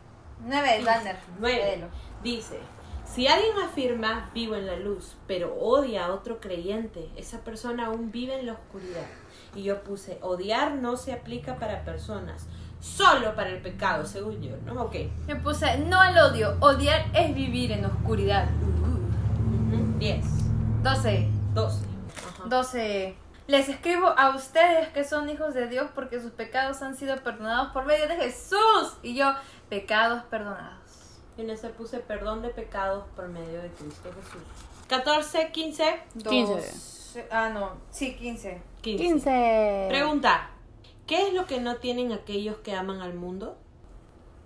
nueve, 0.47 0.81
Lander. 0.83 1.17
Nueve. 1.39 1.59
léelo. 1.59 1.89
Dice, 2.23 2.59
si 3.05 3.29
alguien 3.29 3.59
afirma 3.59 4.31
vivo 4.33 4.57
en 4.57 4.67
la 4.67 4.77
luz, 4.77 5.17
pero 5.27 5.55
odia 5.55 6.07
a 6.07 6.15
otro 6.15 6.41
creyente, 6.41 7.11
esa 7.15 7.45
persona 7.45 7.87
aún 7.87 8.11
vive 8.11 8.41
en 8.41 8.47
la 8.47 8.55
oscuridad. 8.55 9.05
Y 9.55 9.63
yo 9.63 9.83
puse, 9.83 10.19
odiar 10.23 10.73
no 10.73 10.97
se 10.97 11.13
aplica 11.13 11.57
para 11.57 11.85
personas, 11.85 12.47
solo 12.81 13.35
para 13.35 13.51
el 13.51 13.61
pecado, 13.63 14.05
según 14.05 14.41
yo, 14.43 14.57
¿no? 14.67 14.83
Ok. 14.83 14.97
Yo 15.29 15.43
puse 15.43 15.79
no 15.79 16.01
al 16.01 16.17
odio, 16.19 16.57
odiar 16.61 17.07
es 17.15 17.35
vivir 17.35 17.73
en 17.73 17.85
oscuridad. 17.85 18.49
Ujú. 18.51 19.99
Diez. 19.99 20.25
12. 20.83 21.29
Doce. 21.55 21.85
Ajá. 22.29 22.45
12. 22.49 23.17
Les 23.47 23.69
escribo 23.69 24.09
a 24.09 24.35
ustedes 24.35 24.89
que 24.89 25.05
son 25.05 25.29
hijos 25.29 25.53
de 25.55 25.69
Dios 25.69 25.91
porque 25.95 26.21
sus 26.21 26.31
pecados 26.33 26.81
han 26.83 26.97
sido 26.97 27.17
perdonados 27.19 27.73
por 27.73 27.85
medio 27.85 28.09
de 28.09 28.17
Jesús. 28.17 28.97
Y 29.03 29.15
yo, 29.15 29.33
pecados 29.69 30.23
perdonados. 30.25 30.79
Y 31.37 31.43
en 31.43 31.51
ese 31.51 31.69
puse 31.69 31.99
perdón 31.99 32.43
de 32.43 32.49
pecados 32.49 33.05
por 33.15 33.29
medio 33.29 33.61
de 33.63 33.69
Cristo 33.71 34.11
Jesús. 34.15 34.43
14, 34.89 35.51
15, 35.53 36.03
15. 36.29 36.53
Doce- 36.55 37.27
Ah, 37.31 37.49
no. 37.53 37.73
Sí, 37.91 38.17
15. 38.17 38.61
15. 38.85 39.03
15. 39.03 39.87
Pregunta, 39.89 40.51
¿qué 41.07 41.27
es 41.27 41.33
lo 41.33 41.47
que 41.47 41.59
no 41.59 41.77
tienen 41.77 42.13
aquellos 42.13 42.59
que 42.59 42.75
aman 42.75 43.01
al 43.01 43.15
mundo? 43.15 43.57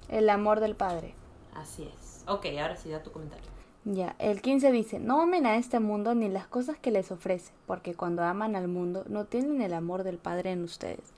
El 0.09 0.31
amor 0.31 0.61
del 0.61 0.77
Padre. 0.77 1.15
Así 1.55 1.83
es. 1.83 2.23
Ok, 2.29 2.47
ahora 2.61 2.77
sí 2.77 2.89
da 2.89 3.03
tu 3.03 3.11
comentario. 3.11 3.49
Ya, 3.85 4.15
el 4.21 4.41
15 4.41 4.71
dice, 4.71 5.01
no 5.01 5.23
amen 5.23 5.45
a 5.45 5.57
este 5.57 5.81
mundo 5.81 6.15
ni 6.15 6.29
las 6.29 6.47
cosas 6.47 6.79
que 6.79 6.93
les 6.93 7.11
ofrece, 7.11 7.53
porque 7.67 7.95
cuando 7.95 8.23
aman 8.23 8.55
al 8.55 8.69
mundo 8.69 9.05
no 9.09 9.25
tienen 9.25 9.61
el 9.61 9.75
amor 9.75 10.05
del 10.05 10.19
Padre 10.19 10.53
en 10.53 10.63
ustedes. 10.63 11.15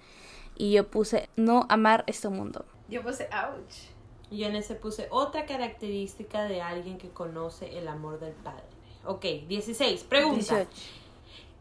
Y 0.56 0.72
yo 0.72 0.88
puse, 0.88 1.28
no 1.36 1.66
amar 1.68 2.04
este 2.06 2.30
mundo. 2.30 2.64
Yo 2.88 3.02
puse 3.02 3.28
ouch. 3.32 3.90
Y 4.30 4.38
yo 4.38 4.46
en 4.46 4.56
ese 4.56 4.76
puse 4.76 5.08
otra 5.10 5.44
característica 5.44 6.44
de 6.44 6.62
alguien 6.62 6.96
que 6.96 7.10
conoce 7.10 7.76
el 7.76 7.86
amor 7.86 8.18
del 8.18 8.32
Padre. 8.32 8.64
Ok, 9.04 9.24
16. 9.46 10.04
Pregunta. 10.04 10.56
18. 10.56 10.70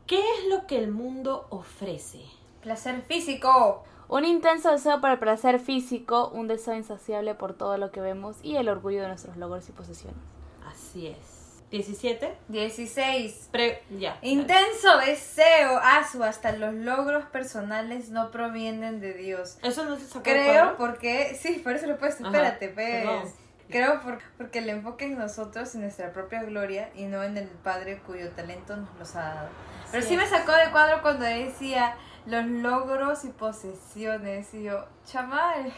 ¿Qué 0.09 0.17
es 0.19 0.47
lo 0.49 0.65
que 0.65 0.79
el 0.79 0.89
mundo 0.89 1.45
ofrece? 1.51 2.17
Placer 2.63 3.03
físico. 3.03 3.83
Un 4.07 4.25
intenso 4.25 4.71
deseo 4.71 4.99
por 4.99 5.11
el 5.11 5.19
placer 5.19 5.59
físico, 5.59 6.29
un 6.33 6.47
deseo 6.47 6.73
insaciable 6.73 7.35
por 7.35 7.53
todo 7.53 7.77
lo 7.77 7.91
que 7.91 8.01
vemos 8.01 8.37
y 8.41 8.55
el 8.55 8.69
orgullo 8.69 9.03
de 9.03 9.07
nuestros 9.09 9.37
logros 9.37 9.69
y 9.69 9.71
posesiones. 9.71 10.19
Así 10.65 11.05
es. 11.05 11.61
17. 11.69 12.35
16. 12.47 13.49
Pre 13.51 13.83
ya. 13.99 14.17
Intenso 14.23 14.97
deseo, 14.97 15.77
asu, 15.77 16.23
hasta 16.23 16.53
los 16.53 16.73
logros 16.73 17.25
personales 17.25 18.09
no 18.09 18.31
provienen 18.31 18.99
de 19.01 19.13
Dios. 19.13 19.59
Eso 19.61 19.85
no 19.85 19.95
se 19.97 20.07
sacó 20.07 20.23
Creo 20.23 20.75
porque, 20.75 21.37
sí, 21.39 21.61
por 21.63 21.73
eso 21.73 21.85
lo 21.85 21.93
he 21.93 21.97
puesto, 21.97 22.25
Ajá, 22.25 22.35
espérate, 22.35 22.69
pues. 22.69 23.03
perdón. 23.05 23.31
Creo 23.69 24.01
por- 24.01 24.17
porque 24.39 24.57
el 24.57 24.69
enfoque 24.69 25.05
en 25.05 25.19
nosotros, 25.19 25.75
en 25.75 25.81
nuestra 25.81 26.11
propia 26.11 26.41
gloria 26.41 26.89
y 26.95 27.03
no 27.03 27.21
en 27.21 27.37
el 27.37 27.47
Padre 27.47 28.01
cuyo 28.07 28.31
talento 28.31 28.75
nos 28.75 28.89
los 28.97 29.15
ha 29.15 29.35
dado. 29.35 29.49
Pero 29.91 29.99
Así 30.03 30.09
sí 30.09 30.17
me 30.17 30.23
es. 30.23 30.29
sacó 30.29 30.51
de 30.51 30.69
cuadro 30.71 31.01
cuando 31.01 31.25
decía 31.25 31.95
los 32.25 32.45
logros 32.45 33.25
y 33.25 33.29
posesiones 33.29 34.53
y 34.53 34.63
yo, 34.63 34.85
chamal, 35.05 35.71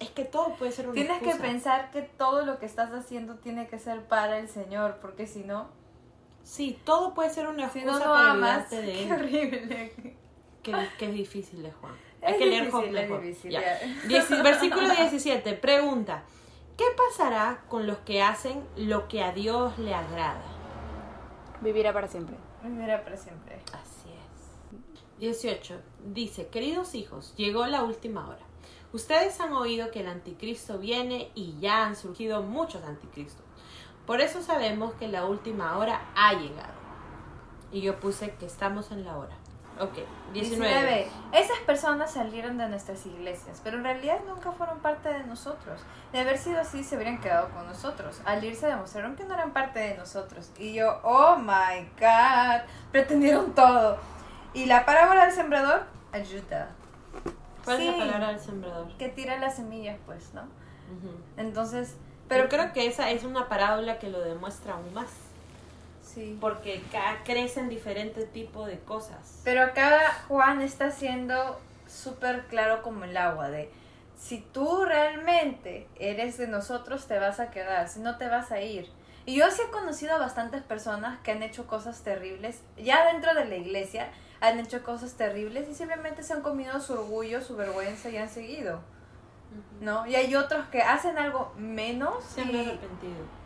Es 0.00 0.10
que 0.10 0.24
todo 0.24 0.54
puede 0.54 0.72
ser 0.72 0.86
una 0.86 0.94
tienes 0.94 1.18
que 1.18 1.26
excusa. 1.30 1.42
pensar 1.48 1.90
que 1.90 2.02
todo 2.02 2.44
lo 2.44 2.58
que 2.58 2.66
estás 2.66 2.90
haciendo 2.92 3.36
tiene 3.36 3.66
que 3.68 3.78
ser 3.78 4.04
para 4.06 4.38
el 4.38 4.48
Señor, 4.48 4.98
porque 5.00 5.26
si 5.26 5.44
no, 5.44 5.68
Sí, 6.44 6.80
todo 6.84 7.12
puede 7.14 7.28
ser 7.30 7.46
una 7.46 7.68
si 7.68 7.80
excusa 7.80 7.98
no, 7.98 8.06
no 8.06 8.12
para 8.14 8.30
amas, 8.30 8.70
de 8.70 8.80
qué 8.82 9.02
él. 9.04 9.12
horrible. 9.12 10.16
Que, 10.62 10.88
que 10.98 11.06
es 11.06 11.12
difícil 11.12 11.62
de 11.62 11.70
Juan. 11.72 11.92
Es 12.22 12.28
Hay 12.32 12.38
que 12.38 12.46
leer 12.46 12.64
difícil, 12.66 12.88
Job 12.88 12.96
es 12.96 13.10
difícil, 13.22 13.50
Ya. 13.52 13.60
ya. 13.60 13.80
Dieci- 14.08 14.42
versículo 14.42 14.88
17. 14.88 15.52
Pregunta. 15.54 16.22
¿Qué 16.76 16.84
pasará 16.96 17.60
con 17.68 17.86
los 17.86 17.98
que 17.98 18.22
hacen 18.22 18.64
lo 18.76 19.08
que 19.08 19.22
a 19.22 19.32
Dios 19.32 19.78
le 19.78 19.94
agrada? 19.94 20.40
Vivirá 21.60 21.92
para 21.92 22.08
siempre. 22.08 22.36
Mira 22.64 23.04
para 23.04 23.16
siempre. 23.16 23.60
Así 23.72 24.10
es. 24.10 25.20
18. 25.20 25.80
Dice, 26.06 26.48
queridos 26.48 26.94
hijos, 26.94 27.34
llegó 27.36 27.66
la 27.66 27.82
última 27.82 28.28
hora. 28.28 28.44
Ustedes 28.92 29.40
han 29.40 29.52
oído 29.52 29.90
que 29.90 30.00
el 30.00 30.08
anticristo 30.08 30.78
viene 30.78 31.30
y 31.34 31.58
ya 31.60 31.84
han 31.86 31.96
surgido 31.96 32.42
muchos 32.42 32.82
anticristos. 32.84 33.44
Por 34.06 34.20
eso 34.20 34.42
sabemos 34.42 34.94
que 34.94 35.08
la 35.08 35.26
última 35.26 35.76
hora 35.76 36.10
ha 36.14 36.32
llegado. 36.32 36.78
Y 37.70 37.82
yo 37.82 38.00
puse 38.00 38.34
que 38.36 38.46
estamos 38.46 38.90
en 38.90 39.04
la 39.04 39.18
hora. 39.18 39.36
Ok, 39.80 39.98
19. 40.32 40.68
19. 40.68 41.08
Esas 41.32 41.58
personas 41.60 42.10
salieron 42.12 42.58
de 42.58 42.68
nuestras 42.68 43.06
iglesias, 43.06 43.60
pero 43.62 43.78
en 43.78 43.84
realidad 43.84 44.18
nunca 44.26 44.52
fueron 44.52 44.80
parte 44.80 45.08
de 45.08 45.24
nosotros. 45.24 45.80
De 46.12 46.18
haber 46.20 46.38
sido 46.38 46.60
así, 46.60 46.82
se 46.82 46.96
habrían 46.96 47.20
quedado 47.20 47.48
con 47.50 47.66
nosotros. 47.66 48.20
Al 48.24 48.42
irse 48.42 48.66
demostraron 48.66 49.14
que 49.16 49.24
no 49.24 49.34
eran 49.34 49.52
parte 49.52 49.78
de 49.78 49.96
nosotros. 49.96 50.50
Y 50.58 50.74
yo, 50.74 51.00
oh 51.02 51.36
my 51.36 51.88
god, 51.98 52.62
pretendieron 52.90 53.54
todo. 53.54 53.98
Y 54.52 54.66
la 54.66 54.84
parábola 54.84 55.26
del 55.26 55.34
sembrador 55.34 55.84
ayuda. 56.12 56.70
¿Cuál 57.64 57.80
es 57.80 57.86
la 57.86 57.98
palabra 57.98 58.28
del 58.28 58.40
sembrador? 58.40 58.88
Que 58.96 59.08
tira 59.08 59.38
las 59.38 59.56
semillas, 59.56 59.98
pues, 60.06 60.32
¿no? 60.34 60.42
Entonces, 61.36 61.96
Pero 62.28 62.48
pero 62.48 62.62
creo 62.62 62.72
que 62.72 62.86
esa 62.86 63.10
es 63.10 63.24
una 63.24 63.48
parábola 63.48 63.98
que 63.98 64.08
lo 64.08 64.20
demuestra 64.20 64.74
aún 64.74 64.92
más. 64.94 65.10
Sí. 66.18 66.36
Porque 66.40 66.82
crecen 67.24 67.68
diferentes 67.68 68.30
tipos 68.32 68.66
de 68.66 68.78
cosas. 68.80 69.40
Pero 69.44 69.62
acá 69.62 70.00
Juan 70.28 70.60
está 70.62 70.90
siendo 70.90 71.58
súper 71.86 72.46
claro 72.46 72.82
como 72.82 73.04
el 73.04 73.16
agua 73.16 73.48
de 73.50 73.70
si 74.16 74.40
tú 74.40 74.84
realmente 74.84 75.86
eres 75.98 76.36
de 76.38 76.48
nosotros 76.48 77.06
te 77.06 77.18
vas 77.18 77.38
a 77.40 77.50
quedar, 77.50 77.88
si 77.88 78.00
no 78.00 78.18
te 78.18 78.28
vas 78.28 78.50
a 78.50 78.60
ir. 78.60 78.90
Y 79.26 79.36
yo 79.36 79.50
sí 79.50 79.62
he 79.66 79.70
conocido 79.70 80.14
a 80.14 80.18
bastantes 80.18 80.62
personas 80.62 81.18
que 81.20 81.30
han 81.32 81.42
hecho 81.42 81.66
cosas 81.66 82.02
terribles, 82.02 82.60
ya 82.76 83.04
dentro 83.12 83.34
de 83.34 83.44
la 83.44 83.56
iglesia 83.56 84.08
han 84.40 84.58
hecho 84.58 84.82
cosas 84.82 85.14
terribles 85.14 85.68
y 85.68 85.74
simplemente 85.74 86.22
se 86.22 86.32
han 86.32 86.42
comido 86.42 86.80
su 86.80 86.94
orgullo, 86.94 87.40
su 87.42 87.54
vergüenza 87.56 88.08
y 88.08 88.16
han 88.16 88.28
seguido, 88.28 88.80
¿no? 89.80 90.06
Y 90.06 90.14
hay 90.14 90.34
otros 90.34 90.66
que 90.68 90.82
hacen 90.82 91.18
algo 91.18 91.52
menos 91.56 92.24
Se 92.24 92.40
han 92.40 92.50
y- 92.54 92.60
arrepentido. 92.60 93.37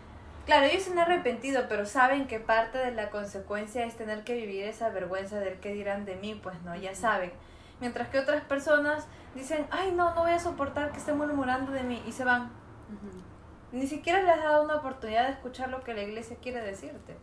Claro, 0.44 0.66
ellos 0.66 0.82
se 0.82 0.90
han 0.90 0.98
arrepentido, 0.98 1.66
pero 1.68 1.86
saben 1.86 2.26
que 2.26 2.40
parte 2.40 2.78
de 2.78 2.90
la 2.90 3.10
consecuencia 3.10 3.84
es 3.84 3.96
tener 3.96 4.24
que 4.24 4.34
vivir 4.34 4.64
esa 4.64 4.88
vergüenza 4.88 5.38
del 5.38 5.60
que 5.60 5.72
dirán 5.72 6.04
de 6.04 6.16
mí, 6.16 6.38
pues 6.42 6.60
no, 6.62 6.74
ya 6.74 6.94
saben. 6.94 7.32
Mientras 7.80 8.08
que 8.08 8.18
otras 8.18 8.42
personas 8.42 9.06
dicen, 9.34 9.66
ay 9.70 9.92
no, 9.92 10.14
no 10.14 10.22
voy 10.22 10.32
a 10.32 10.40
soportar 10.40 10.90
que 10.90 10.98
estén 10.98 11.16
murmurando 11.16 11.70
de 11.72 11.84
mí 11.84 12.02
y 12.06 12.12
se 12.12 12.24
van. 12.24 12.44
Ujú. 12.44 13.22
Ni 13.70 13.86
siquiera 13.86 14.20
les 14.20 14.30
has 14.30 14.42
dado 14.42 14.64
una 14.64 14.76
oportunidad 14.76 15.26
de 15.26 15.32
escuchar 15.32 15.68
lo 15.68 15.82
que 15.82 15.94
la 15.94 16.02
iglesia 16.02 16.36
quiere 16.42 16.60
decirte, 16.60 17.16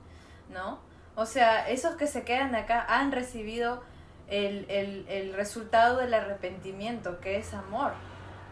¿no? 0.49 0.79
O 1.15 1.25
sea, 1.25 1.69
esos 1.69 1.95
que 1.95 2.07
se 2.07 2.23
quedan 2.23 2.55
acá 2.55 2.85
han 2.87 3.11
recibido 3.11 3.83
el, 4.27 4.65
el, 4.69 5.05
el 5.09 5.33
resultado 5.33 5.97
del 5.97 6.13
arrepentimiento, 6.13 7.19
que 7.19 7.37
es 7.37 7.53
amor, 7.53 7.91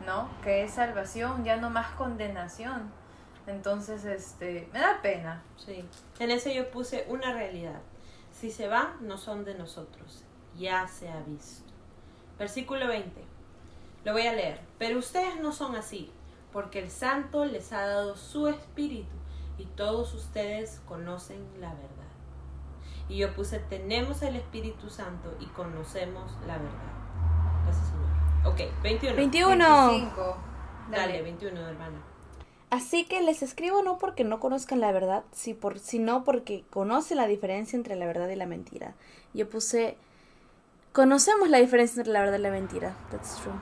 ¿no? 0.06 0.30
Que 0.44 0.64
es 0.64 0.72
salvación, 0.72 1.44
ya 1.46 1.56
no 1.56 1.70
más 1.70 1.88
condenación. 1.92 2.92
Entonces, 3.48 4.04
este, 4.06 4.70
me 4.74 4.80
da 4.80 5.02
pena. 5.02 5.42
Sí. 5.56 5.86
En 6.20 6.32
ese 6.32 6.54
yo 6.54 6.70
puse 6.70 7.06
una 7.10 7.34
realidad. 7.34 7.82
Si 8.32 8.52
se 8.52 8.68
van, 8.68 9.08
no 9.08 9.18
son 9.18 9.46
de 9.46 9.56
nosotros. 9.56 10.24
Ya 10.58 10.88
se 10.88 11.10
ha 11.10 11.22
visto. 11.22 11.72
Versículo 12.38 12.88
20. 12.88 13.24
Lo 14.04 14.12
voy 14.12 14.28
a 14.28 14.34
leer. 14.34 14.60
Pero 14.78 15.00
ustedes 15.00 15.40
no 15.40 15.52
son 15.54 15.76
así, 15.76 16.12
porque 16.52 16.80
el 16.80 16.92
Santo 16.92 17.46
les 17.46 17.72
ha 17.74 17.88
dado 17.88 18.16
su 18.16 18.48
espíritu 18.48 19.16
y 19.58 19.66
todos 19.66 20.14
ustedes 20.14 20.82
conocen 20.86 21.44
la 21.60 21.74
verdad. 21.74 21.98
Y 23.10 23.18
yo 23.18 23.34
puse, 23.34 23.60
tenemos 23.60 24.22
el 24.22 24.36
Espíritu 24.36 24.90
Santo 24.90 25.36
y 25.40 25.46
conocemos 25.46 26.32
la 26.46 26.58
verdad. 26.58 26.94
Gracias, 27.64 27.88
Señor. 27.88 28.54
Ok, 28.54 28.84
21. 28.84 29.16
21. 29.16 29.88
25. 29.88 30.38
Dale, 30.92 31.22
21, 31.22 31.68
hermana. 31.68 32.17
Así 32.70 33.06
que 33.06 33.22
les 33.22 33.44
escribo 33.44 33.82
no 33.82 33.98
porque 33.98 34.24
no 34.26 34.40
conozcan 34.40 34.82
la 34.82 34.92
verdad, 34.92 35.24
si 35.32 35.54
por- 35.54 35.80
sino 35.80 36.24
porque 36.24 36.66
conocen 36.70 37.18
la 37.18 37.28
diferencia 37.28 37.78
entre 37.78 37.96
la 37.96 38.06
verdad 38.06 38.28
y 38.30 38.36
la 38.36 38.46
mentira. 38.46 38.94
Yo 39.34 39.48
puse, 39.50 39.96
conocemos 40.92 41.50
la 41.50 41.60
diferencia 41.60 42.02
entre 42.02 42.12
la 42.14 42.20
verdad 42.22 42.38
y 42.40 42.42
la 42.42 42.52
mentira. 42.52 42.96
That's 43.10 43.38
true. 43.42 43.54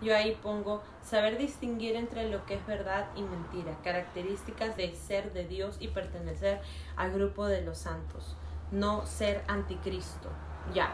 Yo 0.00 0.14
ahí 0.14 0.36
pongo 0.42 0.82
saber 1.02 1.38
distinguir 1.38 1.96
entre 1.96 2.28
lo 2.30 2.44
que 2.46 2.54
es 2.54 2.66
verdad 2.66 3.06
y 3.16 3.22
mentira, 3.22 3.76
características 3.82 4.76
de 4.76 4.94
ser 4.94 5.32
de 5.32 5.44
Dios 5.44 5.76
y 5.80 5.88
pertenecer 5.88 6.60
al 6.96 7.12
grupo 7.12 7.46
de 7.46 7.62
los 7.62 7.78
santos, 7.78 8.36
no 8.70 9.06
ser 9.06 9.42
anticristo. 9.48 10.28
Ya. 10.72 10.92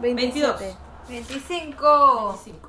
27. 0.00 0.76
25. 1.08 2.38
25. 2.44 2.68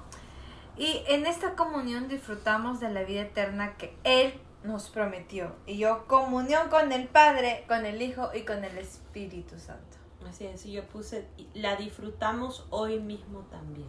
Y 0.79 1.03
en 1.07 1.27
esta 1.27 1.55
comunión 1.55 2.07
disfrutamos 2.07 2.79
de 2.79 2.89
la 2.89 3.03
vida 3.03 3.21
eterna 3.23 3.75
que 3.75 3.93
Él 4.05 4.33
nos 4.63 4.89
prometió. 4.89 5.51
Y 5.65 5.77
yo, 5.77 6.07
comunión 6.07 6.69
con 6.69 6.93
el 6.93 7.07
Padre, 7.09 7.65
con 7.67 7.85
el 7.85 8.01
Hijo 8.01 8.29
y 8.33 8.41
con 8.41 8.63
el 8.63 8.77
Espíritu 8.77 9.59
Santo. 9.59 9.97
Así 10.27 10.45
es, 10.45 10.65
y 10.65 10.71
yo 10.71 10.85
puse, 10.85 11.27
la 11.53 11.75
disfrutamos 11.75 12.65
hoy 12.69 12.99
mismo 12.99 13.41
también. 13.51 13.87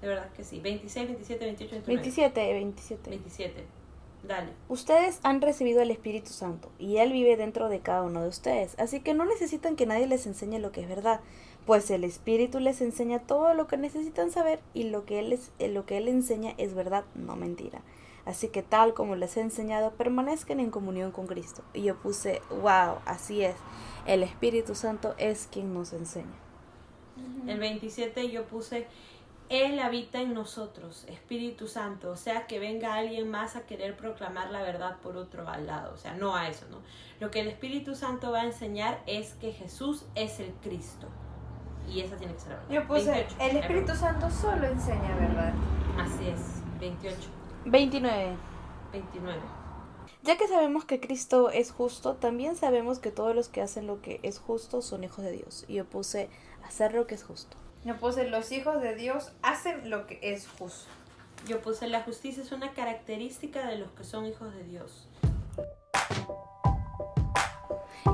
De 0.00 0.08
verdad 0.08 0.30
que 0.32 0.44
sí. 0.44 0.60
26, 0.60 1.06
27, 1.08 1.44
28, 1.44 1.70
29. 1.72 2.02
27, 2.02 2.52
27. 2.52 3.10
27. 3.10 3.64
Dale. 4.22 4.52
Ustedes 4.68 5.20
han 5.22 5.40
recibido 5.40 5.82
el 5.82 5.90
Espíritu 5.90 6.30
Santo 6.30 6.70
y 6.78 6.98
Él 6.98 7.12
vive 7.12 7.36
dentro 7.36 7.68
de 7.68 7.80
cada 7.80 8.02
uno 8.02 8.22
de 8.22 8.28
ustedes, 8.28 8.74
así 8.78 9.00
que 9.00 9.14
no 9.14 9.24
necesitan 9.24 9.76
que 9.76 9.86
nadie 9.86 10.06
les 10.06 10.26
enseñe 10.26 10.58
lo 10.58 10.72
que 10.72 10.82
es 10.82 10.88
verdad, 10.88 11.20
pues 11.66 11.90
el 11.90 12.04
Espíritu 12.04 12.60
les 12.60 12.80
enseña 12.80 13.18
todo 13.18 13.52
lo 13.52 13.66
que 13.66 13.76
necesitan 13.76 14.30
saber 14.30 14.60
y 14.72 14.84
lo 14.84 15.04
que 15.04 15.18
Él, 15.18 15.32
es, 15.32 15.50
eh, 15.58 15.68
lo 15.68 15.84
que 15.84 15.98
él 15.98 16.06
enseña 16.06 16.54
es 16.58 16.74
verdad, 16.74 17.04
no 17.14 17.34
mentira. 17.34 17.82
Así 18.24 18.48
que 18.48 18.62
tal 18.62 18.94
como 18.94 19.16
les 19.16 19.36
he 19.36 19.40
enseñado, 19.40 19.92
permanezcan 19.92 20.60
en 20.60 20.70
comunión 20.70 21.12
con 21.12 21.26
Cristo. 21.26 21.62
Y 21.74 21.82
yo 21.82 21.96
puse, 21.96 22.40
wow, 22.50 22.98
así 23.04 23.42
es, 23.42 23.56
el 24.06 24.22
Espíritu 24.22 24.74
Santo 24.74 25.14
es 25.18 25.48
quien 25.50 25.74
nos 25.74 25.92
enseña. 25.92 26.34
El 27.46 27.58
27 27.58 28.30
yo 28.30 28.44
puse, 28.44 28.86
Él 29.48 29.78
habita 29.78 30.20
en 30.20 30.34
nosotros, 30.34 31.04
Espíritu 31.08 31.66
Santo, 31.66 32.10
o 32.10 32.16
sea 32.16 32.46
que 32.46 32.58
venga 32.58 32.94
alguien 32.94 33.30
más 33.30 33.56
a 33.56 33.64
querer 33.64 33.96
proclamar 33.96 34.50
la 34.50 34.62
verdad 34.62 34.98
por 35.00 35.16
otro 35.16 35.48
al 35.48 35.66
lado, 35.66 35.94
o 35.94 35.96
sea, 35.96 36.14
no 36.14 36.34
a 36.34 36.48
eso, 36.48 36.66
¿no? 36.68 36.78
Lo 37.20 37.30
que 37.30 37.40
el 37.40 37.48
Espíritu 37.48 37.94
Santo 37.94 38.32
va 38.32 38.40
a 38.40 38.46
enseñar 38.46 39.02
es 39.06 39.34
que 39.34 39.52
Jesús 39.52 40.04
es 40.14 40.40
el 40.40 40.52
Cristo. 40.62 41.08
Y 41.88 42.00
esa 42.00 42.16
tiene 42.16 42.34
que 42.34 42.40
ser 42.40 42.50
la 42.50 42.56
verdad. 42.56 42.70
Yo 42.74 42.86
puse, 42.86 43.10
28. 43.10 43.36
el 43.40 43.56
Espíritu 43.56 43.94
Santo 43.94 44.30
solo 44.30 44.66
enseña 44.66 45.14
verdad. 45.16 45.54
Así 45.98 46.28
es, 46.28 46.62
28, 46.80 47.16
29. 47.64 48.36
29. 48.92 49.40
Ya 50.22 50.36
que 50.36 50.48
sabemos 50.48 50.84
que 50.84 50.98
Cristo 50.98 51.50
es 51.50 51.70
justo, 51.70 52.14
también 52.14 52.56
sabemos 52.56 52.98
que 52.98 53.10
todos 53.10 53.34
los 53.34 53.48
que 53.48 53.62
hacen 53.62 53.86
lo 53.86 54.02
que 54.02 54.18
es 54.22 54.38
justo 54.38 54.82
son 54.82 55.04
hijos 55.04 55.24
de 55.24 55.32
Dios. 55.32 55.64
Y 55.68 55.74
yo 55.74 55.84
puse 55.84 56.28
hacer 56.64 56.94
lo 56.94 57.06
que 57.06 57.14
es 57.14 57.22
justo. 57.22 57.56
Yo 57.84 57.96
puse, 57.98 58.28
los 58.28 58.50
hijos 58.50 58.82
de 58.82 58.96
Dios 58.96 59.32
hacen 59.42 59.88
lo 59.88 60.08
que 60.08 60.18
es 60.22 60.48
justo. 60.58 60.90
Yo 61.46 61.60
puse, 61.60 61.86
la 61.86 62.02
justicia 62.02 62.42
es 62.42 62.50
una 62.50 62.72
característica 62.72 63.68
de 63.68 63.78
los 63.78 63.92
que 63.92 64.02
son 64.02 64.26
hijos 64.26 64.52
de 64.52 64.64
Dios. 64.64 65.08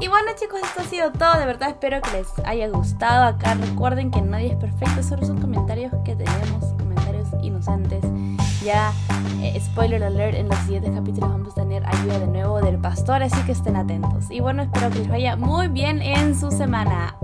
Y 0.00 0.08
bueno 0.08 0.30
chicos, 0.34 0.60
esto 0.62 0.80
ha 0.80 0.84
sido 0.84 1.12
todo. 1.12 1.38
De 1.38 1.46
verdad 1.46 1.70
espero 1.70 2.00
que 2.00 2.18
les 2.18 2.28
haya 2.44 2.68
gustado. 2.68 3.24
Acá 3.24 3.54
recuerden 3.54 4.10
que 4.10 4.20
nadie 4.20 4.52
es 4.52 4.56
perfecto, 4.56 5.02
solo 5.02 5.24
son 5.24 5.40
comentarios 5.40 5.92
que 6.04 6.16
tenemos, 6.16 6.64
comentarios 6.78 7.28
inocentes. 7.42 8.04
Ya, 8.64 8.92
eh, 9.40 9.60
spoiler 9.60 10.04
alert, 10.04 10.36
en 10.36 10.48
los 10.48 10.58
siguientes 10.58 10.92
capítulos 10.92 11.30
vamos 11.30 11.52
a 11.52 11.62
tener 11.62 11.84
ayuda 11.84 12.20
de 12.20 12.26
nuevo 12.28 12.60
del 12.60 12.78
pastor, 12.78 13.22
así 13.22 13.40
que 13.42 13.52
estén 13.52 13.76
atentos. 13.76 14.30
Y 14.30 14.40
bueno, 14.40 14.62
espero 14.62 14.90
que 14.90 15.00
les 15.00 15.08
vaya 15.08 15.36
muy 15.36 15.68
bien 15.68 16.00
en 16.00 16.38
su 16.38 16.50
semana. 16.50 17.16